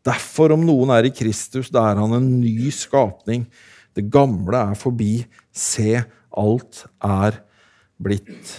Derfor, 0.06 0.56
om 0.56 0.64
noen 0.66 0.94
er 0.96 1.06
i 1.06 1.14
Kristus, 1.14 1.70
da 1.74 1.84
er 1.92 2.00
han 2.02 2.16
en 2.18 2.30
ny 2.40 2.72
skapning. 2.74 3.46
Det 3.94 4.08
gamle 4.14 4.64
er 4.72 4.80
forbi. 4.80 5.26
Se, 5.54 6.00
alt 6.32 6.86
er 7.06 7.42
blitt 8.02 8.56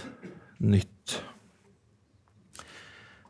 nytt. 0.63 1.19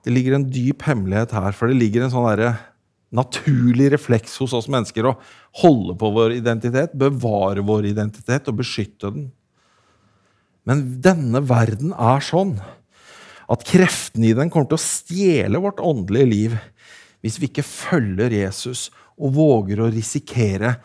Det 0.02 0.12
ligger 0.12 0.36
en 0.36 0.48
dyp 0.50 0.82
hemmelighet 0.84 1.32
her, 1.38 1.54
for 1.56 1.70
det 1.70 1.78
ligger 1.78 2.04
en 2.04 2.12
sånn 2.12 2.28
der 2.34 2.58
naturlig 3.12 3.90
refleks 3.92 4.38
hos 4.40 4.54
oss 4.56 4.68
mennesker 4.72 5.06
å 5.08 5.16
holde 5.62 5.94
på 6.00 6.10
vår 6.14 6.38
identitet, 6.38 6.94
bevare 6.96 7.64
vår 7.64 7.90
identitet 7.92 8.48
og 8.48 8.60
beskytte 8.62 9.12
den. 9.12 9.30
Men 10.68 10.84
denne 11.04 11.42
verden 11.44 11.92
er 11.92 12.22
sånn 12.24 12.56
at 13.52 13.64
kreftene 13.68 14.30
i 14.30 14.36
den 14.36 14.50
kommer 14.52 14.70
til 14.70 14.78
å 14.78 14.84
stjele 14.84 15.60
vårt 15.60 15.82
åndelige 15.82 16.30
liv 16.30 16.54
hvis 17.22 17.38
vi 17.38 17.50
ikke 17.50 17.66
følger 17.66 18.34
Jesus 18.34 18.88
og 19.18 19.34
våger 19.36 19.82
å 19.82 19.90
risikere 19.92 20.76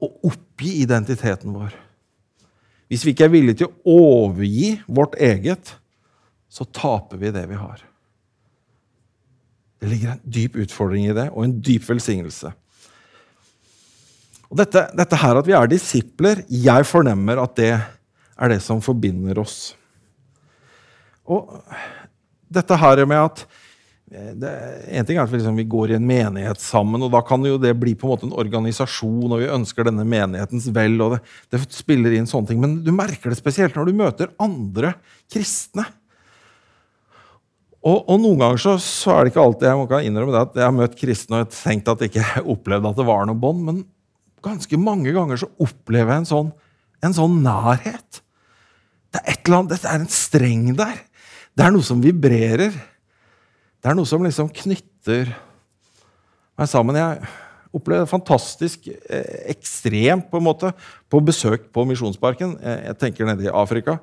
å 0.00 0.10
oppgi 0.28 0.76
identiteten 0.84 1.52
vår. 1.56 1.74
Hvis 2.92 3.04
vi 3.04 3.14
ikke 3.14 3.26
er 3.26 3.32
villige 3.32 3.62
til 3.62 3.72
å 3.72 3.96
overgi 3.96 4.76
vårt 4.86 5.16
eget, 5.20 5.74
så 6.48 6.66
taper 6.68 7.18
vi 7.20 7.32
det 7.34 7.44
vi 7.50 7.58
har. 7.58 7.80
Det 9.84 9.90
ligger 9.90 10.14
en 10.14 10.34
dyp 10.36 10.56
utfordring 10.64 11.04
i 11.10 11.16
det, 11.16 11.26
og 11.34 11.44
en 11.44 11.56
dyp 11.60 11.84
velsignelse. 11.90 12.52
Og 14.48 14.56
dette, 14.62 14.86
dette 14.96 15.18
her 15.20 15.40
at 15.40 15.48
vi 15.48 15.56
er 15.56 15.68
disipler, 15.68 16.40
jeg 16.48 16.86
fornemmer 16.88 17.42
at 17.42 17.52
det 17.58 17.74
er 17.74 18.54
det 18.54 18.62
som 18.64 18.80
forbinder 18.84 19.42
oss. 19.42 19.74
Og 21.28 21.52
dette 22.54 22.78
her 22.80 23.04
med 23.08 23.26
at 23.26 23.44
Eh, 24.14 24.32
det, 24.38 24.52
ting 25.08 25.18
er 25.18 25.24
at 25.24 25.32
vi, 25.32 25.40
liksom, 25.40 25.56
vi, 25.58 25.66
går 25.70 25.92
i 25.92 25.96
en 25.98 26.06
menighet 26.06 26.60
sammen, 26.62 27.02
og 27.02 27.12
da 27.14 27.22
kan 27.26 27.44
jo 27.46 27.58
det 27.60 27.72
bli 27.80 27.96
på 27.98 28.06
en 28.06 28.14
måte 28.14 28.28
en 28.28 28.36
organisasjon, 28.44 29.32
og 29.32 29.42
vi 29.42 29.50
ønsker 29.50 29.88
denne 29.88 30.06
menighetens 30.08 30.68
vel. 30.74 30.98
og 31.02 31.16
det, 31.16 31.20
det, 31.54 31.64
spiller 31.74 32.14
inn 32.14 32.28
sånne 32.30 32.52
ting, 32.52 32.62
Men 32.62 32.78
du 32.84 32.92
merker 32.94 33.32
det 33.32 33.40
spesielt 33.40 33.76
når 33.78 33.90
du 33.90 34.00
møter 34.04 34.34
andre 34.42 34.94
kristne. 35.32 35.86
Og, 37.84 37.98
og 38.08 38.20
noen 38.20 38.40
ganger 38.40 38.60
så, 38.60 38.74
så, 38.80 39.12
er 39.12 39.24
det 39.24 39.34
ikke 39.34 39.42
alltid 39.44 39.68
jeg 39.68 39.88
kan 39.90 40.06
innrømme 40.08 40.32
det, 40.32 40.42
at 40.46 40.54
jeg 40.56 40.64
har 40.64 40.76
møtt 40.76 40.96
kristne 40.96 41.42
og 41.44 41.52
tenkt 41.52 41.90
at 41.92 42.00
jeg 42.00 42.12
ikke 42.14 42.44
opplevde 42.54 42.92
at 42.92 43.00
det 43.00 43.08
var 43.08 43.28
noe 43.28 43.40
bånd, 43.40 43.60
men 43.66 43.82
ganske 44.44 44.78
mange 44.80 45.12
ganger 45.16 45.40
så 45.40 45.50
opplever 45.60 46.14
jeg 46.14 46.22
en 46.22 46.30
sånn, 46.30 46.52
en 47.04 47.16
sånn 47.16 47.38
nærhet. 47.44 48.20
Det 49.12 49.20
er 49.20 49.34
et 49.34 49.44
eller 49.44 49.60
annet, 49.60 49.74
det 49.74 49.90
er 49.90 50.00
en 50.00 50.12
streng 50.12 50.66
der. 50.78 51.00
Det 51.54 51.64
er 51.64 51.74
noe 51.74 51.86
som 51.86 52.00
vibrerer. 52.02 52.74
Det 52.74 53.90
er 53.90 53.96
noe 53.98 54.08
som 54.08 54.24
liksom 54.24 54.48
knytter 54.52 55.28
meg 56.58 56.70
sammen. 56.70 56.96
Jeg 56.98 57.28
opplevde 57.74 58.06
det 58.06 58.10
fantastisk 58.10 58.88
eh, 58.88 59.50
ekstremt 59.52 60.30
på 60.30 60.40
en 60.40 60.46
måte 60.46 60.72
på 61.12 61.20
besøk 61.24 61.68
på 61.74 61.84
Misjonsparken. 61.88 62.56
Jeg 62.64 62.96
tenker 63.00 63.28
nede 63.28 63.46
i 63.46 63.52
Afrika. 63.52 63.98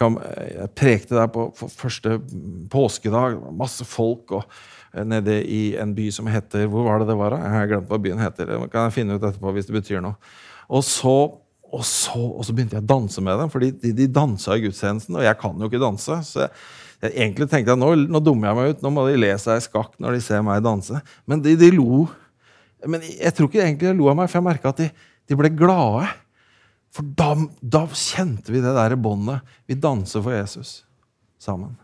Jeg, 0.00 0.70
prekte 0.76 1.16
der 1.16 1.30
på 1.32 1.48
første 1.56 2.18
påskedag. 2.72 3.38
Masse 3.56 3.86
folk. 3.88 4.36
og 4.36 4.44
eh, 4.92 5.04
Nede 5.08 5.40
i 5.42 5.62
en 5.80 5.94
by 5.96 6.10
som 6.12 6.28
heter 6.30 6.68
Hvor 6.72 6.88
var 6.88 7.00
det 7.00 7.10
det 7.10 7.18
var? 7.18 7.36
Da? 7.36 7.42
Jeg 7.44 7.56
har 7.56 7.72
glemt 7.72 7.90
hva 7.92 8.00
byen 8.02 8.22
heter. 8.22 8.52
Det 8.52 8.70
kan 8.72 8.88
jeg 8.88 8.96
finne 8.98 9.16
ut 9.16 9.24
etterpå 9.24 9.54
hvis 9.56 9.70
det 9.70 9.78
betyr 9.78 10.04
noe. 10.04 10.18
Og 10.66 10.82
så, 10.84 11.16
og 11.66 11.84
så, 11.86 12.18
og 12.18 12.42
så 12.44 12.54
begynte 12.56 12.76
jeg 12.76 12.84
å 12.84 12.90
danse 12.94 13.22
med 13.22 13.38
dem, 13.40 13.52
fordi 13.52 13.70
de, 13.76 13.94
de 13.96 14.10
dansa 14.10 14.56
i 14.56 14.66
gudstjenesten. 14.66 15.16
Og 15.16 15.24
jeg 15.24 15.40
kan 15.40 15.56
jo 15.60 15.70
ikke 15.70 15.82
danse. 15.82 16.20
så 16.26 16.46
jeg 16.46 16.52
jeg 17.04 17.12
egentlig 17.12 17.48
tenkte 17.50 17.74
jeg, 17.74 17.80
nå, 17.80 17.90
nå 18.08 18.20
dummer 18.24 18.50
jeg 18.50 18.58
meg 18.58 18.70
ut, 18.72 18.84
nå 18.84 18.92
må 18.94 19.04
de 19.08 19.18
le 19.20 19.32
seg 19.40 19.60
i 19.60 19.64
skakk 19.66 19.98
når 20.02 20.16
de 20.16 20.22
ser 20.24 20.44
meg 20.44 20.62
danse. 20.64 21.00
Men 21.28 21.42
de, 21.44 21.52
de 21.60 21.68
lo. 21.74 22.06
Men 22.88 23.04
jeg 23.04 23.32
tror 23.36 23.50
ikke 23.50 23.64
egentlig 23.64 23.90
de 23.90 23.98
lo 23.98 24.08
av 24.12 24.16
meg, 24.18 24.30
for 24.32 24.40
jeg 24.40 24.46
merka 24.46 24.72
at 24.72 24.80
de, 24.80 24.88
de, 25.28 25.36
ble 25.38 25.50
glade. 25.52 26.08
For 26.94 27.06
da, 27.18 27.34
da 27.60 27.84
kjente 27.90 28.52
vi 28.54 28.62
det 28.64 28.74
der 28.76 28.96
båndet. 29.00 29.44
Vi 29.68 29.76
danser 29.78 30.22
for 30.24 30.34
Jesus 30.36 30.80
sammen. 31.42 31.76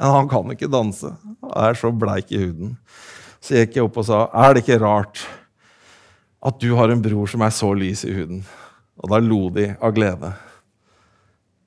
Men 0.00 0.14
han 0.16 0.30
kan 0.30 0.54
ikke 0.54 0.70
danse. 0.70 1.12
Han 1.42 1.52
er 1.66 1.76
så 1.76 1.92
bleik 1.92 2.32
i 2.32 2.40
huden. 2.40 2.76
Så 3.40 3.60
gikk 3.60 3.76
jeg 3.76 3.86
opp 3.86 3.98
og 4.00 4.06
sa, 4.08 4.24
er 4.32 4.54
det 4.54 4.64
ikke 4.64 4.80
rart 4.82 5.20
at 6.40 6.56
du 6.60 6.72
har 6.76 6.92
en 6.92 7.02
bror 7.04 7.28
som 7.28 7.44
er 7.44 7.52
så 7.52 7.68
lys 7.76 8.04
i 8.08 8.14
huden? 8.16 8.42
Og 9.00 9.12
da 9.12 9.20
lo 9.20 9.46
de 9.52 9.70
av 9.80 9.92
glede. 9.96 10.32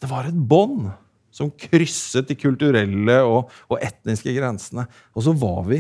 Det 0.02 0.10
var 0.10 0.28
et 0.30 0.38
bånd 0.38 0.92
som 1.34 1.50
krysset 1.50 2.28
de 2.30 2.38
kulturelle 2.38 3.18
og, 3.26 3.50
og 3.70 3.82
etniske 3.82 4.34
grensene. 4.36 4.86
Og 5.18 5.26
så 5.26 5.34
var 5.38 5.64
vi 5.70 5.80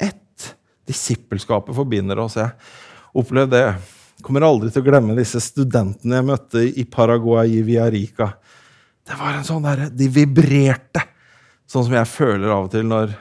ett. 0.00 0.54
Disippelskapet 0.88 1.76
forbinder 1.76 2.20
oss. 2.22 2.38
Jeg 2.40 2.54
opplevde 3.12 3.58
det. 3.58 3.97
Kommer 4.24 4.46
aldri 4.46 4.72
til 4.74 4.82
å 4.82 4.88
glemme 4.88 5.14
disse 5.18 5.40
studentene 5.42 6.18
jeg 6.18 6.26
møtte 6.26 6.64
i 6.66 6.84
Paraguay, 6.90 7.60
i 7.60 7.62
Villarica. 7.66 8.32
Det 9.06 9.16
var 9.16 9.38
en 9.38 9.46
sånn 9.46 9.64
derre 9.64 9.86
De 9.94 10.08
vibrerte, 10.12 11.04
sånn 11.70 11.86
som 11.86 11.94
jeg 11.96 12.10
føler 12.10 12.50
av 12.50 12.66
og 12.66 12.72
til 12.74 12.86
når 12.88 13.14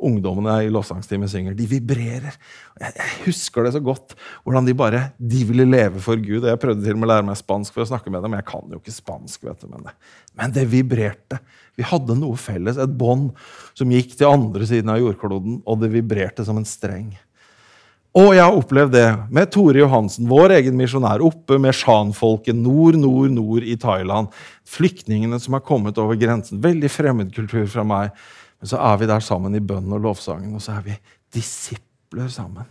ungdommene 0.00 0.54
i 0.64 0.70
lovsangstimen 0.72 1.28
synger. 1.30 1.54
De 1.56 1.66
vibrerer. 1.68 2.36
Jeg, 2.80 2.94
jeg, 2.96 3.16
husker 3.26 3.66
det 3.66 3.74
så 3.74 3.82
godt, 3.84 4.14
hvordan 4.44 4.68
de 4.68 4.74
bare 4.76 5.02
de 5.20 5.42
ville 5.48 5.66
leve 5.68 6.02
for 6.04 6.20
Gud. 6.20 6.46
Jeg 6.48 6.60
prøvde 6.62 6.84
til 6.84 6.96
og 6.96 7.02
med 7.02 7.08
å 7.08 7.12
lære 7.12 7.26
meg 7.28 7.40
spansk 7.40 7.76
for 7.76 7.84
å 7.84 7.90
snakke 7.92 8.12
med 8.12 8.24
dem. 8.24 8.36
Jeg 8.38 8.48
kan 8.48 8.72
jo 8.72 8.80
ikke 8.80 8.96
spansk, 8.96 9.44
vet 9.46 9.64
du, 9.64 9.70
men 9.72 9.86
det, 9.86 9.94
men 10.40 10.54
det 10.56 10.66
vibrerte. 10.72 11.40
Vi 11.78 11.86
hadde 11.86 12.16
noe 12.18 12.40
felles, 12.40 12.80
et 12.80 12.96
bånd 13.00 13.30
som 13.78 13.92
gikk 13.92 14.16
til 14.16 14.32
andre 14.32 14.68
siden 14.68 14.92
av 14.92 15.00
jordkloden, 15.02 15.60
og 15.68 15.82
det 15.84 15.92
vibrerte 15.94 16.46
som 16.48 16.60
en 16.60 16.68
streng. 16.68 17.12
Og 18.10 18.32
jeg 18.34 18.42
har 18.42 18.56
opplevd 18.58 18.90
det 18.96 19.06
med 19.30 19.52
Tore 19.54 19.78
Johansen, 19.78 20.26
vår 20.30 20.56
egen 20.56 20.74
misjonær, 20.78 21.22
oppe 21.22 21.60
med 21.62 21.76
shanfolket 21.78 22.58
nord, 22.58 22.98
nord, 22.98 23.30
nord 23.30 23.62
i 23.62 23.76
Thailand. 23.78 24.32
Flyktningene 24.66 25.38
som 25.38 25.54
har 25.54 25.62
kommet 25.62 25.98
over 26.02 26.18
grensen. 26.18 26.58
Veldig 26.62 26.90
fremmedkultur 26.90 27.68
fra 27.70 27.84
meg. 27.86 28.10
Men 28.58 28.72
så 28.72 28.80
er 28.82 28.98
vi 28.98 29.08
der 29.12 29.22
sammen 29.22 29.54
i 29.54 29.62
bønnen 29.62 29.94
og 29.94 30.02
lovsangen, 30.08 30.56
og 30.58 30.64
så 30.64 30.74
er 30.74 30.88
vi 30.88 30.96
disipler 31.32 32.26
sammen. 32.34 32.66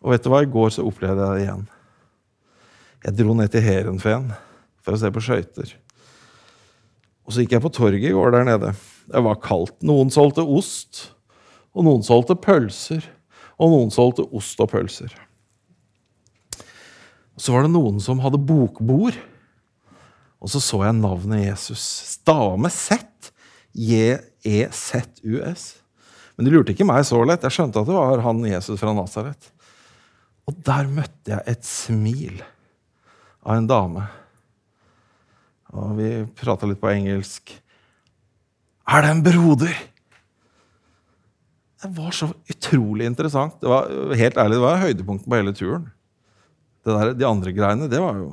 Og 0.00 0.14
vet 0.14 0.24
du 0.24 0.30
hva? 0.32 0.40
I 0.40 0.50
går 0.56 0.72
så 0.72 0.86
opplevde 0.88 1.26
jeg 1.26 1.34
det 1.36 1.44
igjen. 1.44 1.68
Jeg 3.04 3.18
dro 3.20 3.36
ned 3.36 3.52
til 3.52 3.62
Heerenveen 3.62 4.32
for 4.82 4.96
å 4.96 5.02
se 5.02 5.12
på 5.12 5.22
skøyter. 5.22 5.76
Og 7.28 7.34
så 7.34 7.44
gikk 7.44 7.58
jeg 7.58 7.64
på 7.66 7.74
torget 7.76 8.08
i 8.08 8.16
går 8.16 8.32
der 8.32 8.48
nede. 8.48 8.72
Det 9.04 9.22
var 9.28 9.38
kaldt. 9.44 9.76
Noen 9.84 10.08
solgte 10.10 10.46
ost, 10.48 11.10
og 11.76 11.84
noen 11.84 12.00
solgte 12.06 12.38
pølser. 12.40 13.04
Og 13.58 13.72
noen 13.72 13.90
solgte 13.94 14.26
ost 14.36 14.60
og 14.62 14.70
pølser. 14.72 15.12
Så 17.38 17.54
var 17.54 17.66
det 17.66 17.74
noen 17.74 17.98
som 18.02 18.22
hadde 18.22 18.40
bokbord. 18.42 19.18
Og 20.38 20.50
så 20.52 20.62
så 20.62 20.84
jeg 20.86 20.98
navnet 20.98 21.44
Jesus. 21.46 21.82
Stava 22.18 22.70
Z. 22.70 23.04
J-E-Z-U-S. 23.78 25.62
Men 26.38 26.46
de 26.46 26.54
lurte 26.54 26.74
ikke 26.74 26.86
meg 26.86 27.02
så 27.06 27.18
lett. 27.26 27.42
Jeg 27.46 27.54
skjønte 27.54 27.82
at 27.82 27.88
det 27.88 27.96
var 27.96 28.22
han 28.22 28.42
Jesus 28.46 28.78
fra 28.80 28.94
Nasaret. 28.94 29.50
Og 30.48 30.56
der 30.64 30.88
møtte 30.90 31.34
jeg 31.34 31.42
et 31.50 31.66
smil 31.66 32.38
av 33.42 33.58
en 33.58 33.68
dame. 33.68 34.06
Og 35.74 35.98
vi 35.98 36.10
prata 36.38 36.68
litt 36.68 36.80
på 36.80 36.90
engelsk. 36.92 37.52
Er 38.88 39.04
det 39.04 39.10
en 39.12 39.24
broder? 39.26 39.74
Det 41.78 41.92
var 41.94 42.14
så 42.16 42.28
utrolig 42.50 43.06
interessant. 43.06 43.60
Det 43.62 43.70
var 43.70 43.88
helt 44.18 44.38
ærlig, 44.40 44.58
det 44.58 44.64
var 44.66 44.82
høydepunktet 44.82 45.30
på 45.30 45.38
hele 45.38 45.54
turen. 45.54 45.88
Der, 46.88 47.12
de 47.14 47.26
andre 47.28 47.52
greiene, 47.54 47.88
det 47.90 48.00
var 48.02 48.18
jo 48.18 48.32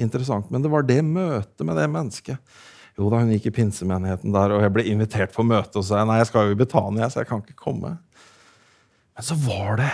interessant. 0.00 0.48
Men 0.52 0.64
det 0.64 0.70
var 0.72 0.86
det 0.88 1.00
møtet 1.04 1.66
med 1.66 1.76
det 1.76 1.88
mennesket 1.92 2.38
jo 3.00 3.08
da, 3.08 3.22
hun 3.22 3.32
gikk 3.32 3.48
i 3.48 3.56
pinsemenigheten 3.60 4.34
der, 4.34 4.54
og 4.54 4.64
jeg 4.64 4.74
ble 4.74 4.86
invitert 4.90 5.34
på 5.34 5.44
møte 5.46 5.80
og 5.80 5.86
sa 5.86 6.02
nei, 6.04 6.18
jeg 6.20 6.30
skal 6.30 6.48
jo 6.48 6.56
i 6.56 6.60
Betania, 6.60 7.08
så 7.08 7.22
jeg 7.22 7.30
kan 7.30 7.42
ikke 7.44 7.58
komme. 7.58 7.94
Men 9.16 9.26
så 9.26 9.36
var 9.40 9.80
det 9.80 9.90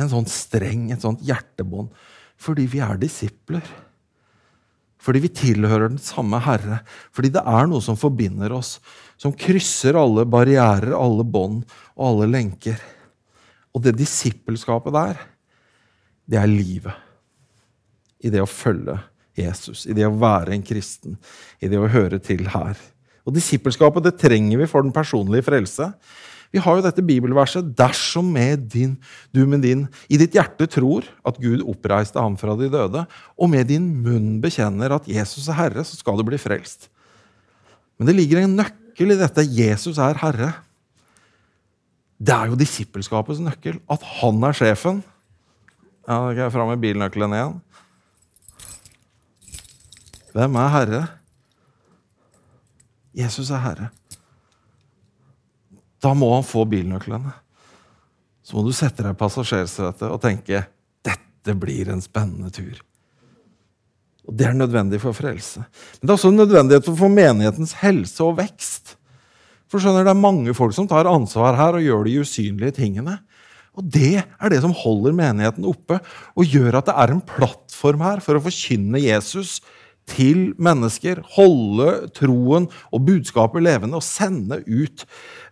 en 0.00 0.10
sånn 0.10 0.28
streng, 0.30 0.88
et 0.92 1.04
sånt 1.04 1.22
hjertebånd, 1.24 1.90
fordi 2.40 2.66
vi 2.70 2.80
er 2.84 3.00
disipler. 3.00 3.66
Fordi 5.04 5.20
vi 5.20 5.30
tilhører 5.36 5.90
den 5.92 6.00
samme 6.00 6.40
Herre. 6.42 6.80
Fordi 7.14 7.30
det 7.34 7.42
er 7.44 7.68
noe 7.68 7.84
som 7.84 7.98
forbinder 8.00 8.54
oss, 8.56 8.78
som 9.20 9.34
krysser 9.36 9.96
alle 9.98 10.26
barrierer, 10.28 10.94
alle 10.96 11.24
bånd 11.24 11.62
og 11.94 12.04
alle 12.08 12.30
lenker. 12.32 12.80
Og 13.74 13.82
det 13.84 13.96
disippelskapet 13.98 14.94
der, 14.94 15.22
det 16.24 16.40
er 16.40 16.50
livet 16.50 18.24
i 18.24 18.30
det 18.32 18.40
å 18.40 18.48
følge 18.48 18.96
Jesus, 19.36 19.84
i 19.90 19.94
det 19.96 20.06
å 20.06 20.14
være 20.16 20.54
en 20.54 20.64
kristen, 20.64 21.18
i 21.60 21.68
det 21.68 21.80
å 21.80 21.90
høre 21.90 22.20
til 22.22 22.46
her. 22.52 22.78
Og 23.24 23.34
Disippelskapet 23.34 24.04
det 24.04 24.18
trenger 24.20 24.60
vi 24.60 24.68
for 24.68 24.84
den 24.84 24.94
personlige 24.94 25.46
frelse. 25.46 25.88
Vi 26.54 26.60
har 26.62 26.76
jo 26.76 26.84
dette 26.84 27.02
bibelverset 27.02 27.72
dersom 27.74 28.28
med 28.30 28.68
din, 28.70 28.94
du 29.34 29.42
med 29.48 29.64
din 29.64 29.86
i 30.06 30.20
ditt 30.20 30.36
hjerte 30.36 30.68
tror 30.70 31.08
at 31.26 31.40
Gud 31.42 31.64
oppreiste 31.66 32.20
ham 32.20 32.36
fra 32.38 32.54
de 32.60 32.68
døde, 32.70 33.02
og 33.34 33.50
med 33.50 33.66
din 33.72 33.88
munn 34.04 34.38
bekjenner 34.44 34.94
at 34.94 35.08
Jesus 35.10 35.48
er 35.48 35.58
Herre, 35.58 35.82
så 35.82 35.98
skal 35.98 36.20
du 36.20 36.24
bli 36.28 36.38
frelst. 36.38 36.86
Men 37.98 38.10
det 38.10 38.16
ligger 38.20 38.44
en 38.44 38.56
nøkkel 38.60 38.83
i 39.00 39.18
dette. 39.18 39.42
Jesus 39.42 39.98
er 39.98 40.18
Herre. 40.20 40.52
Det 42.18 42.34
er 42.34 42.50
jo 42.50 42.58
disippelskapets 42.58 43.42
nøkkel. 43.42 43.80
At 43.90 44.02
han 44.20 44.38
er 44.46 44.56
sjefen. 44.56 45.02
Ja, 46.06 46.20
Da 46.20 46.34
kan 46.34 46.42
jeg 46.44 46.52
fram 46.52 46.68
med 46.68 46.80
bilnøkkelen 46.80 47.32
igjen. 47.32 47.60
Hvem 50.34 50.56
er 50.56 50.68
Herre? 50.68 51.02
Jesus 53.14 53.50
er 53.50 53.62
Herre. 53.62 53.90
Da 56.02 56.12
må 56.14 56.34
han 56.34 56.44
få 56.44 56.64
bilnøklene. 56.68 57.32
Så 58.44 58.56
må 58.56 58.64
du 58.66 58.74
sette 58.76 59.02
deg 59.02 59.14
i 59.14 59.18
passasjersetet 59.18 60.10
og 60.10 60.20
tenke 60.20 60.66
dette 61.06 61.54
blir 61.56 61.88
en 61.92 62.02
spennende 62.04 62.50
tur. 62.52 62.82
Og 64.24 64.36
Det 64.36 64.46
er 64.48 64.56
nødvendig 64.56 65.00
for 65.02 65.16
frelse. 65.16 65.64
Men 66.00 66.06
det 66.06 66.10
er 66.10 66.18
også 66.18 66.32
en 66.32 66.40
nødvendighet 66.40 66.88
for 66.88 67.12
menighetens 67.12 67.76
helse 67.82 68.24
og 68.24 68.38
vekst. 68.38 68.96
For 69.68 69.82
skjønner 69.82 70.06
Det 70.06 70.14
er 70.14 70.24
mange 70.24 70.54
folk 70.54 70.74
som 70.76 70.88
tar 70.88 71.10
ansvar 71.10 71.56
her 71.58 71.76
og 71.76 71.84
gjør 71.84 72.04
de 72.08 72.18
usynlige 72.20 72.76
tingene. 72.80 73.18
Og 73.74 73.84
Det 73.90 74.22
er 74.22 74.48
det 74.52 74.60
som 74.62 74.74
holder 74.74 75.12
menigheten 75.12 75.66
oppe 75.66 75.98
og 76.34 76.46
gjør 76.46 76.78
at 76.78 76.86
det 76.86 76.94
er 76.94 77.14
en 77.14 77.24
plattform 77.26 78.04
her 78.06 78.22
for 78.22 78.38
å 78.38 78.44
forkynne 78.44 79.02
Jesus 79.02 79.60
til 80.10 80.52
mennesker, 80.60 81.22
holde 81.36 82.10
troen 82.16 82.66
og 82.92 83.06
budskapet 83.06 83.64
levende 83.64 83.96
og 83.96 84.04
sende 84.04 84.60
ut 84.68 85.06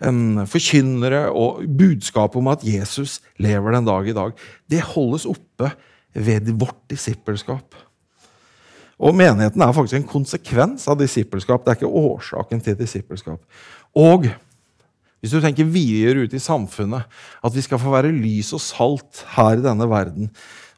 um, 0.05 0.43
forkynnere 0.45 1.25
og 1.33 1.65
budskapet 1.79 2.37
om 2.41 2.51
at 2.53 2.67
Jesus 2.67 3.21
lever 3.41 3.73
den 3.73 3.89
dag 3.89 4.09
i 4.09 4.17
dag. 4.17 4.37
Det 4.69 4.85
holdes 4.93 5.25
oppe 5.29 5.73
ved 6.13 6.53
vårt 6.61 6.85
disippelskap. 6.93 7.73
Og 9.01 9.17
Menigheten 9.17 9.63
er 9.63 9.75
faktisk 9.75 9.99
en 9.99 10.09
konsekvens 10.09 10.87
av 10.91 10.99
disippelskap. 11.01 11.65
Det 11.65 11.73
er 11.73 11.81
ikke 11.81 12.03
årsaken 12.03 12.61
til 12.65 12.77
disippelskap. 12.79 13.41
Og 13.99 14.29
hvis 15.23 15.35
du 15.35 15.39
tenker 15.39 15.69
videre 15.71 16.25
ut 16.27 16.35
i 16.35 16.43
samfunnet, 16.43 17.07
at 17.41 17.55
vi 17.55 17.63
skal 17.63 17.79
få 17.79 17.93
være 17.95 18.11
lys 18.11 18.51
og 18.57 18.63
salt 18.65 19.23
her 19.37 19.61
i 19.61 19.65
denne 19.65 19.87
verden, 19.91 20.33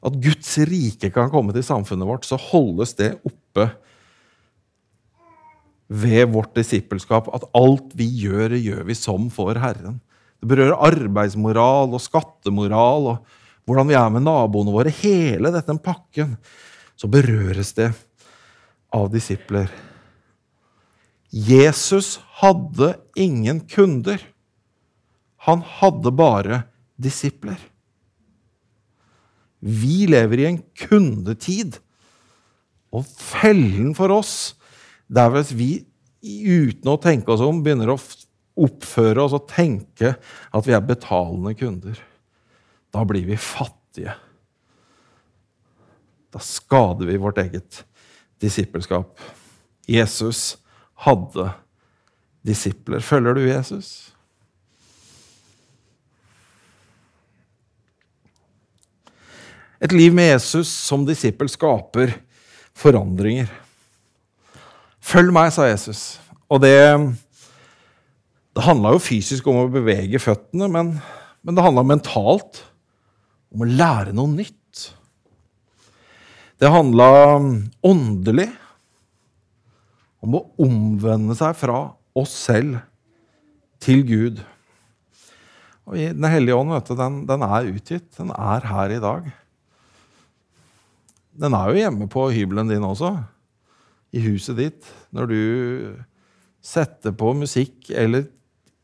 at 0.05 0.19
Guds 0.21 0.51
rike 0.69 1.09
kan 1.13 1.31
komme 1.33 1.55
til 1.57 1.65
samfunnet 1.65 2.09
vårt, 2.09 2.27
så 2.29 2.37
holdes 2.37 2.93
det 2.99 3.15
oppe 3.25 3.71
ved 5.89 6.29
vårt 6.35 6.53
disippelskap. 6.57 7.31
At 7.33 7.47
alt 7.57 7.95
vi 7.97 8.09
gjør, 8.25 8.57
gjør 8.59 8.85
vi 8.89 8.99
som 8.99 9.31
for 9.33 9.57
Herren. 9.61 10.03
Det 10.41 10.51
berører 10.51 10.77
arbeidsmoral 10.91 11.97
og 11.97 12.05
skattemoral 12.05 13.11
og 13.15 13.41
hvordan 13.65 13.89
vi 13.89 13.97
er 13.97 14.13
med 14.13 14.27
naboene 14.27 14.75
våre. 14.75 14.93
Hele 15.01 15.55
denne 15.55 15.81
pakken. 15.81 16.37
Så 16.97 17.11
berøres 17.11 17.73
det 17.77 17.91
av 18.95 19.11
disipler. 19.13 19.71
Jesus 21.35 22.21
hadde 22.39 22.95
ingen 23.19 23.65
kunder. 23.67 24.21
Han 25.49 25.65
hadde 25.81 26.13
bare 26.15 26.61
disipler. 26.95 27.59
Vi 29.65 30.05
lever 30.07 30.43
i 30.43 30.47
en 30.53 30.61
kundetid. 30.79 31.81
Og 32.95 33.07
fellen 33.19 33.95
for 33.99 34.15
oss 34.15 34.55
det 35.11 35.21
er 35.21 35.33
hvis 35.35 35.51
vi 35.57 35.71
uten 36.25 36.89
å 36.89 37.01
tenke 37.01 37.35
oss 37.35 37.43
om 37.45 37.59
begynner 37.65 37.91
å 37.93 37.99
oppføre 38.65 39.25
oss 39.25 39.35
og 39.37 39.49
tenke 39.51 40.15
at 40.15 40.69
vi 40.69 40.77
er 40.77 40.87
betalende 40.87 41.53
kunder. 41.59 41.99
Da 42.95 43.03
blir 43.09 43.27
vi 43.27 43.37
fattige. 43.41 44.15
Da 46.35 46.43
skader 46.43 47.07
vi 47.07 47.21
vårt 47.23 47.39
eget 47.39 47.85
disippelskap. 48.43 49.21
Jesus 49.87 50.57
hadde 51.07 51.53
disipler. 52.43 53.05
Følger 53.05 53.39
du 53.39 53.45
Jesus? 53.47 54.11
Et 59.85 59.93
liv 59.93 60.15
med 60.17 60.33
Jesus 60.33 60.71
som 60.71 61.05
disippel 61.07 61.51
skaper 61.53 62.17
forandringer. 62.75 63.51
Følg 65.05 65.31
meg, 65.37 65.53
sa 65.53 65.69
Jesus. 65.69 66.17
Og 66.49 66.63
det, 66.65 66.75
det 68.57 68.65
handla 68.65 68.95
jo 68.95 69.03
fysisk 69.03 69.47
om 69.51 69.61
å 69.61 69.71
bevege 69.71 70.23
føttene, 70.23 70.71
men, 70.73 70.95
men 71.45 71.57
det 71.57 71.65
handla 71.67 71.85
mentalt 71.87 72.65
om 73.55 73.63
å 73.63 73.69
lære 73.69 74.17
noe 74.17 74.33
nytt. 74.33 74.64
Det 76.65 76.71
handla 76.73 77.07
åndelig 77.85 78.47
om 80.25 80.37
å 80.39 80.47
omvende 80.65 81.35
seg 81.37 81.53
fra 81.61 81.91
oss 82.17 82.33
selv 82.47 82.79
til 83.85 84.01
Gud. 84.09 84.41
Og 85.85 85.99
Den 86.01 86.25
hellige 86.33 86.57
ånd 86.57 86.73
vet 86.73 86.89
du, 86.89 86.95
den, 86.97 87.19
den 87.29 87.45
er 87.45 87.69
utgitt. 87.69 88.09
Den 88.17 88.33
er 88.33 88.65
her 88.65 88.95
i 88.95 89.03
dag. 89.03 89.29
Den 91.37 91.59
er 91.59 91.69
jo 91.69 91.83
hjemme 91.83 92.09
på 92.09 92.31
hybelen 92.33 92.73
din 92.73 92.89
også. 92.89 93.13
I 94.17 94.25
huset 94.25 94.57
ditt. 94.57 94.89
Når 95.13 95.29
du 95.35 95.41
setter 96.65 97.13
på 97.13 97.35
musikk 97.37 97.93
eller 97.93 98.25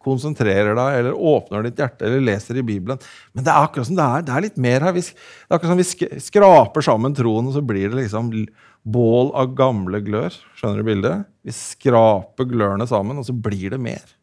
konsentrerer 0.00 0.74
deg 0.78 0.98
eller 0.98 1.16
åpner 1.16 1.66
ditt 1.66 1.80
hjerte 1.80 2.06
eller 2.08 2.24
leser 2.24 2.60
i 2.60 2.64
Bibelen. 2.66 3.00
Men 3.36 3.46
det 3.46 3.52
er 3.52 3.66
akkurat 3.66 3.88
som 3.88 3.98
det 3.98 4.06
er, 4.06 4.26
det 4.26 4.34
er 4.34 4.46
litt 4.46 4.60
mer 4.60 4.86
her. 4.86 4.96
Vi, 4.96 5.04
det 5.04 5.50
er 5.50 5.58
akkurat 5.58 5.74
som 5.74 5.82
vi 5.82 6.20
skraper 6.26 6.86
sammen 6.86 7.16
troen, 7.16 7.50
og 7.50 7.56
så 7.56 7.64
blir 7.64 7.90
det 7.90 8.02
liksom 8.02 8.32
bål 8.82 9.32
av 9.36 9.54
gamle 9.58 10.00
glør. 10.04 10.36
Skjønner 10.56 10.80
du 10.80 10.88
bildet? 10.88 11.26
Vi 11.44 11.54
skraper 11.56 12.48
glørne 12.48 12.88
sammen, 12.88 13.20
og 13.20 13.28
så 13.28 13.36
blir 13.36 13.76
det 13.76 13.80
mer. 13.82 14.14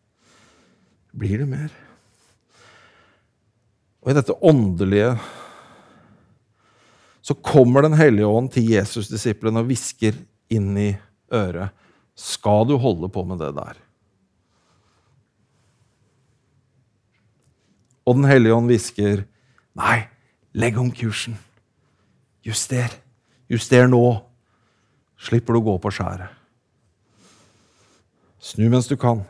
Blir 1.17 1.43
det 1.43 1.49
mer. 1.49 1.73
Og 4.01 4.13
i 4.13 4.17
dette 4.17 4.37
åndelige 4.45 5.17
så 7.27 7.35
kommer 7.43 7.83
Den 7.83 7.97
hellige 7.99 8.29
ånd 8.31 8.53
til 8.53 8.69
Jesus-disiplene 8.71 9.59
og 9.59 9.67
hvisker 9.67 10.15
inn 10.53 10.69
i 10.79 10.93
øret. 11.35 11.73
Skal 12.15 12.63
du 12.69 12.77
holde 12.79 13.09
på 13.11 13.25
med 13.27 13.41
det 13.43 13.49
der? 13.57 13.81
Og 18.08 18.15
Den 18.15 18.28
hellige 18.30 18.56
ånd 18.56 18.72
hvisker, 18.72 19.26
nei, 19.76 19.98
legg 20.56 20.78
om 20.80 20.89
kursen. 20.96 21.36
Juster. 22.48 22.93
Juster 23.52 23.89
nå. 23.91 24.04
Slipper 25.20 25.58
du 25.58 25.60
å 25.60 25.65
gå 25.65 25.76
på 25.84 25.91
skjæret. 25.91 26.32
Snu 28.39 28.70
mens 28.72 28.88
du 28.88 28.96
kan. 29.00 29.26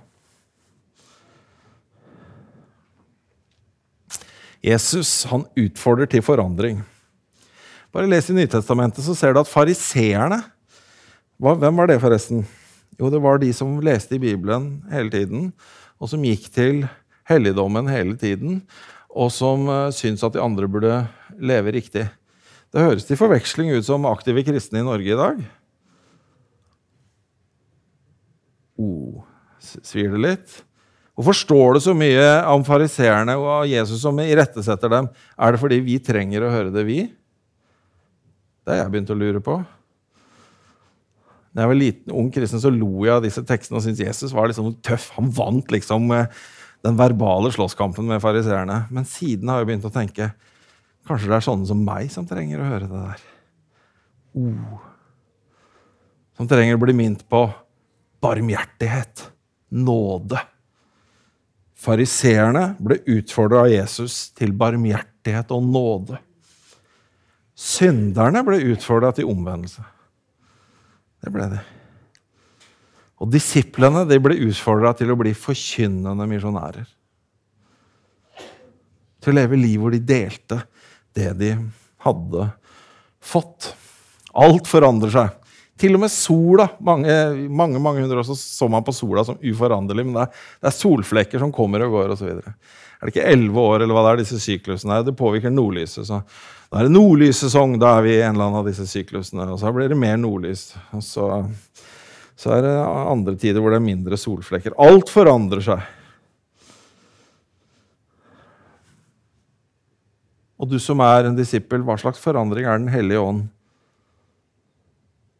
Jesus 4.61 5.23
han 5.31 5.47
utfordrer 5.57 6.09
til 6.11 6.21
forandring. 6.25 6.83
Bare 7.95 8.09
les 8.09 8.29
i 8.29 8.35
Nytestamentet, 8.35 9.01
så 9.01 9.15
ser 9.17 9.33
du 9.33 9.41
at 9.41 9.49
fariseerne 9.49 10.43
Hvem 11.37 11.77
var 11.77 11.85
det, 11.85 11.99
forresten? 12.01 12.41
Jo, 12.97 13.11
det 13.13 13.19
var 13.21 13.37
de 13.37 13.51
som 13.53 13.75
leste 13.85 14.15
i 14.17 14.21
Bibelen 14.21 14.79
hele 14.89 15.11
tiden, 15.13 15.51
og 16.01 16.09
som 16.09 16.23
gikk 16.25 16.47
til 16.49 16.79
helligdommen 17.27 17.89
hele 17.91 18.15
tiden, 18.19 18.61
og 19.11 19.31
som 19.33 19.67
uh, 19.69 19.87
syntes 19.95 20.25
at 20.25 20.35
de 20.35 20.43
andre 20.43 20.69
burde 20.71 21.01
leve 21.37 21.73
riktig. 21.75 22.07
Det 22.73 22.83
høres 22.83 23.07
til 23.07 23.19
forveksling 23.19 23.71
ut 23.75 23.87
som 23.87 24.07
aktive 24.09 24.43
kristne 24.47 24.81
i 24.81 24.87
Norge 24.87 25.13
i 25.13 25.19
dag. 25.19 25.43
Oh, 28.77 29.23
svir 29.59 30.11
det 30.13 30.23
litt? 30.23 30.57
Hvorfor 31.17 31.33
står 31.33 31.77
det 31.77 31.81
så 31.87 31.95
mye 31.97 32.25
om 32.51 32.61
fariseerne 32.65 33.33
og 33.41 33.65
Jesus 33.65 34.03
som 34.03 34.19
irettesetter 34.21 34.91
dem? 34.91 35.07
Er 35.33 35.55
det 35.55 35.61
fordi 35.63 35.79
vi 35.81 35.95
trenger 36.03 36.45
å 36.45 36.51
høre 36.53 36.73
det, 36.75 36.83
vi? 36.85 37.07
Det 38.61 38.75
har 38.75 38.83
jeg 38.83 38.93
begynt 38.93 39.13
å 39.15 39.17
lure 39.17 39.41
på. 39.41 39.55
Da 41.55 41.63
jeg 41.63 41.71
var 41.71 41.79
liten, 41.79 42.13
ung 42.13 42.27
kristen, 42.29 42.61
så 42.61 42.69
lo 42.69 42.91
jeg 43.07 43.15
av 43.15 43.23
disse 43.25 43.41
tekstene 43.49 43.79
og 43.79 43.85
syntes 43.87 44.03
Jesus 44.03 44.35
var 44.35 44.51
liksom 44.51 44.75
tøff. 44.85 45.07
Han 45.15 45.31
vant 45.33 45.73
liksom 45.73 46.11
den 46.85 46.97
verbale 46.99 47.51
slåsskampen 47.51 48.07
med 48.07 48.21
fariseerne. 48.21 48.83
Men 48.93 49.07
siden 49.07 49.49
har 49.49 49.61
jeg 49.61 49.69
begynt 49.71 49.87
å 49.87 49.93
tenke 49.93 50.31
kanskje 51.07 51.31
det 51.31 51.37
er 51.39 51.45
sånne 51.45 51.69
som 51.69 51.81
meg 51.87 52.11
som 52.11 52.27
trenger 52.27 52.61
å 52.61 52.67
høre 52.67 52.89
det 52.89 53.05
der. 53.05 53.23
Oh. 54.37 54.83
Som 56.37 56.49
trenger 56.49 56.77
å 56.77 56.83
bli 56.83 56.93
minnet 56.97 57.23
på 57.31 57.47
barmhjertighet, 58.21 59.27
nåde. 59.73 60.41
Fariseerne 61.77 62.71
ble 62.81 62.99
utfordra 63.17 63.65
av 63.65 63.71
Jesus 63.71 64.27
til 64.37 64.53
barmhjertighet 64.57 65.53
og 65.55 65.65
nåde. 65.65 66.19
Synderne 67.57 68.43
ble 68.45 68.59
utfordra 68.73 69.13
til 69.17 69.29
omvendelse. 69.31 69.85
Det 71.23 71.33
ble 71.33 71.49
de. 71.55 71.63
Og 73.17 73.31
disiplene 73.33 74.05
de 74.05 74.19
ble 74.21 74.37
utfordra 74.47 74.93
til 74.97 75.11
å 75.11 75.17
bli 75.17 75.33
forkynnende 75.37 76.27
misjonærer. 76.29 76.85
Til 79.23 79.33
å 79.33 79.37
leve 79.39 79.57
liv 79.59 79.81
hvor 79.81 79.93
de 79.95 80.03
delte 80.03 80.61
det 81.17 81.31
de 81.39 81.51
hadde 82.05 82.47
fått. 83.23 83.71
Alt 84.37 84.69
forandrer 84.69 85.13
seg. 85.13 85.33
Til 85.77 85.97
og 85.97 86.03
med 86.05 86.13
sola. 86.13 86.67
Mange 86.81 87.13
mange, 87.49 87.81
mange 87.81 88.03
hundre 88.03 88.21
år 88.21 88.27
så, 88.29 88.37
så 88.37 88.69
man 88.69 88.85
på 88.85 88.93
sola 88.95 89.25
som 89.25 89.37
uforanderlig, 89.41 90.05
men 90.05 90.17
det 90.17 90.25
er, 90.25 90.43
det 90.61 90.69
er 90.69 90.77
solflekker 90.77 91.41
som 91.41 91.53
kommer 91.53 91.85
og 91.85 91.97
går 91.97 92.13
osv. 92.15 92.29
Er 92.37 93.05
det 93.05 93.13
ikke 93.13 93.27
elleve 93.29 93.65
år, 93.73 93.83
eller 93.83 93.97
hva 93.97 94.05
det 94.05 94.13
er 94.13 94.23
disse 94.23 94.39
syklusene 94.41 94.97
er? 94.97 95.05
Det 95.05 95.17
påvirker 95.17 95.53
nordlyset. 95.53 96.07
så 96.09 96.21
Da 96.71 96.79
er 96.79 96.87
det 96.87 96.95
nordlyssesong, 96.95 97.77
da 97.81 97.97
er 97.97 98.07
vi 98.07 98.15
i 98.15 98.23
en 98.23 98.33
eller 98.33 98.49
annen 98.49 98.61
av 98.61 98.69
disse 98.69 98.87
syklusene. 98.89 99.45
Og 99.53 99.61
så 99.61 99.73
blir 99.73 99.89
det 99.91 99.99
mer 100.01 100.17
nordlys. 100.21 100.71
Og 100.97 101.05
så, 101.05 101.29
så 102.37 102.53
er 102.53 102.65
det 102.67 102.73
andre 102.85 103.33
tider 103.39 103.63
hvor 103.63 103.73
det 103.73 103.79
er 103.79 103.87
mindre 103.87 104.17
solflekker. 104.19 104.75
Alt 104.77 105.09
forandrer 105.09 105.63
seg. 105.65 105.81
Og 110.57 110.69
du 110.69 110.77
som 110.81 111.01
er 111.05 111.27
en 111.29 111.37
disippel, 111.37 111.83
hva 111.85 111.97
slags 112.01 112.21
forandring 112.21 112.65
er 112.65 112.77
Den 112.77 112.93
hellige 112.93 113.21
ånd 113.21 113.43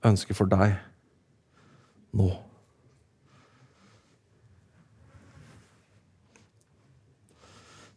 ønsker 0.05 0.38
for 0.38 0.49
deg 0.49 0.75
nå. 2.17 2.29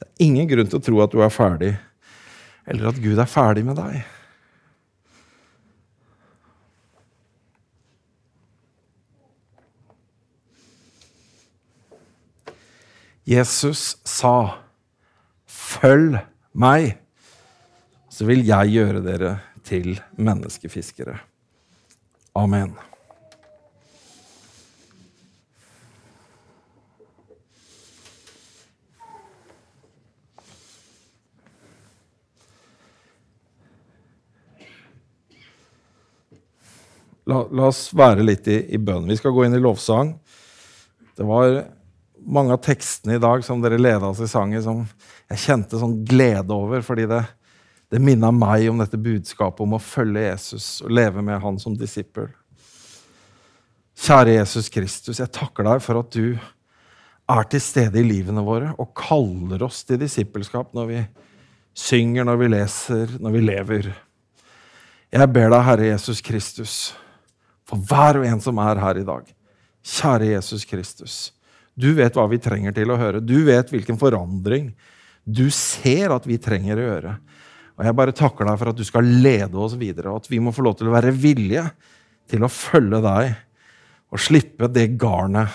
Det 0.00 0.08
er 0.08 0.24
ingen 0.26 0.48
grunn 0.48 0.68
til 0.68 0.80
å 0.80 0.84
tro 0.84 1.02
at 1.04 1.12
du 1.12 1.20
er 1.24 1.32
ferdig, 1.32 1.74
eller 2.68 2.90
at 2.90 3.00
Gud 3.00 3.20
er 3.20 3.28
ferdig 3.30 3.64
med 3.68 3.78
deg. 3.80 4.00
Jesus 13.30 13.94
sa, 14.02 14.58
'Følg 15.46 16.18
meg', 16.52 16.98
så 18.10 18.26
vil 18.26 18.42
jeg 18.42 18.74
gjøre 18.74 19.02
dere 19.06 19.38
til 19.62 20.00
menneskefiskere. 20.18 21.14
Amen. 22.34 22.74
La, 37.30 37.44
la, 37.46 37.68
oss 37.68 37.92
være 37.94 38.24
litt 38.26 38.48
i, 38.50 38.64
i 38.74 38.78
bønn. 38.82 39.06
Vi 39.06 39.14
skal 39.20 39.30
gå 39.30 39.46
inn 39.46 39.54
i 39.54 39.62
lovsang. 39.62 40.16
Det 41.14 41.22
var 41.28 41.60
mange 42.30 42.54
av 42.54 42.62
tekstene 42.64 43.16
i 43.18 43.22
dag 43.22 43.44
som 43.44 43.62
dere 43.62 43.78
leda 43.80 44.12
oss 44.12 44.22
i 44.22 44.28
sangen, 44.30 44.62
som 44.62 44.84
jeg 45.30 45.42
kjente 45.44 45.80
sånn 45.80 46.00
glede 46.06 46.54
over, 46.54 46.84
fordi 46.86 47.08
det, 47.10 47.24
det 47.90 48.02
minna 48.02 48.30
meg 48.34 48.68
om 48.70 48.78
dette 48.82 49.00
budskapet 49.00 49.64
om 49.64 49.74
å 49.76 49.82
følge 49.82 50.28
Jesus 50.28 50.78
og 50.84 50.94
leve 50.94 51.24
med 51.26 51.42
han 51.42 51.58
som 51.62 51.76
disippel. 51.78 52.30
Kjære 54.00 54.38
Jesus 54.38 54.70
Kristus, 54.72 55.18
jeg 55.20 55.32
takker 55.34 55.66
deg 55.66 55.82
for 55.84 56.00
at 56.00 56.14
du 56.14 56.38
er 57.30 57.48
til 57.50 57.62
stede 57.62 58.00
i 58.00 58.06
livene 58.06 58.42
våre 58.46 58.72
og 58.80 58.94
kaller 58.96 59.62
oss 59.66 59.82
til 59.86 60.00
disippelskap 60.00 60.72
når 60.74 60.88
vi 60.88 61.02
synger, 61.76 62.24
når 62.26 62.40
vi 62.40 62.48
leser, 62.50 63.12
når 63.20 63.34
vi 63.36 63.42
lever. 63.44 63.90
Jeg 65.10 65.32
ber 65.34 65.50
deg, 65.52 65.66
Herre 65.66 65.90
Jesus 65.90 66.22
Kristus, 66.22 66.74
for 67.66 67.82
hver 67.90 68.20
og 68.20 68.26
en 68.26 68.42
som 68.42 68.58
er 68.62 68.80
her 68.82 69.02
i 69.02 69.06
dag. 69.06 69.28
Kjære 69.86 70.32
Jesus 70.32 70.66
Kristus, 70.68 71.18
du 71.80 71.90
vet 71.96 72.16
hva 72.16 72.26
vi 72.30 72.40
trenger 72.42 72.74
til 72.76 72.92
å 72.92 72.98
høre. 73.00 73.22
Du 73.24 73.38
vet 73.46 73.72
hvilken 73.72 73.98
forandring 74.00 74.70
du 75.24 75.46
ser 75.54 76.12
at 76.14 76.26
vi 76.28 76.38
trenger 76.40 76.78
å 76.78 76.86
gjøre. 76.88 77.14
Og 77.80 77.86
Jeg 77.86 77.96
bare 77.96 78.16
takker 78.16 78.44
deg 78.44 78.58
for 78.60 78.72
at 78.72 78.76
du 78.76 78.84
skal 78.84 79.06
lede 79.24 79.56
oss 79.56 79.76
videre, 79.80 80.12
og 80.12 80.20
at 80.20 80.28
vi 80.28 80.40
må 80.42 80.52
få 80.52 80.64
lov 80.66 80.76
til 80.76 80.90
å 80.90 80.94
være 80.94 81.14
villige 81.16 81.64
til 82.28 82.44
å 82.44 82.52
følge 82.52 83.00
deg 83.04 83.32
og 84.10 84.20
slippe 84.20 84.68
det 84.68 84.90
garnet 85.00 85.48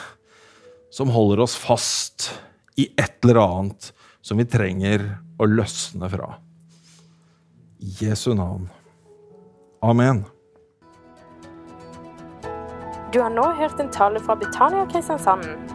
som 0.96 1.12
holder 1.12 1.44
oss 1.44 1.58
fast 1.60 2.32
i 2.80 2.88
et 2.98 3.20
eller 3.24 3.42
annet 3.44 3.92
som 4.26 4.40
vi 4.40 4.48
trenger 4.50 5.04
å 5.38 5.48
løsne 5.50 6.10
fra. 6.10 6.32
I 7.84 7.92
Jesu 8.08 8.32
navn. 8.34 8.70
Amen. 9.86 10.24
Du 13.14 13.22
har 13.22 13.30
nå 13.30 13.46
hørt 13.60 13.80
en 13.80 13.92
tale 13.94 14.20
fra 14.24 14.36
Betania 14.40 14.88
Kristiansand. 14.92 15.75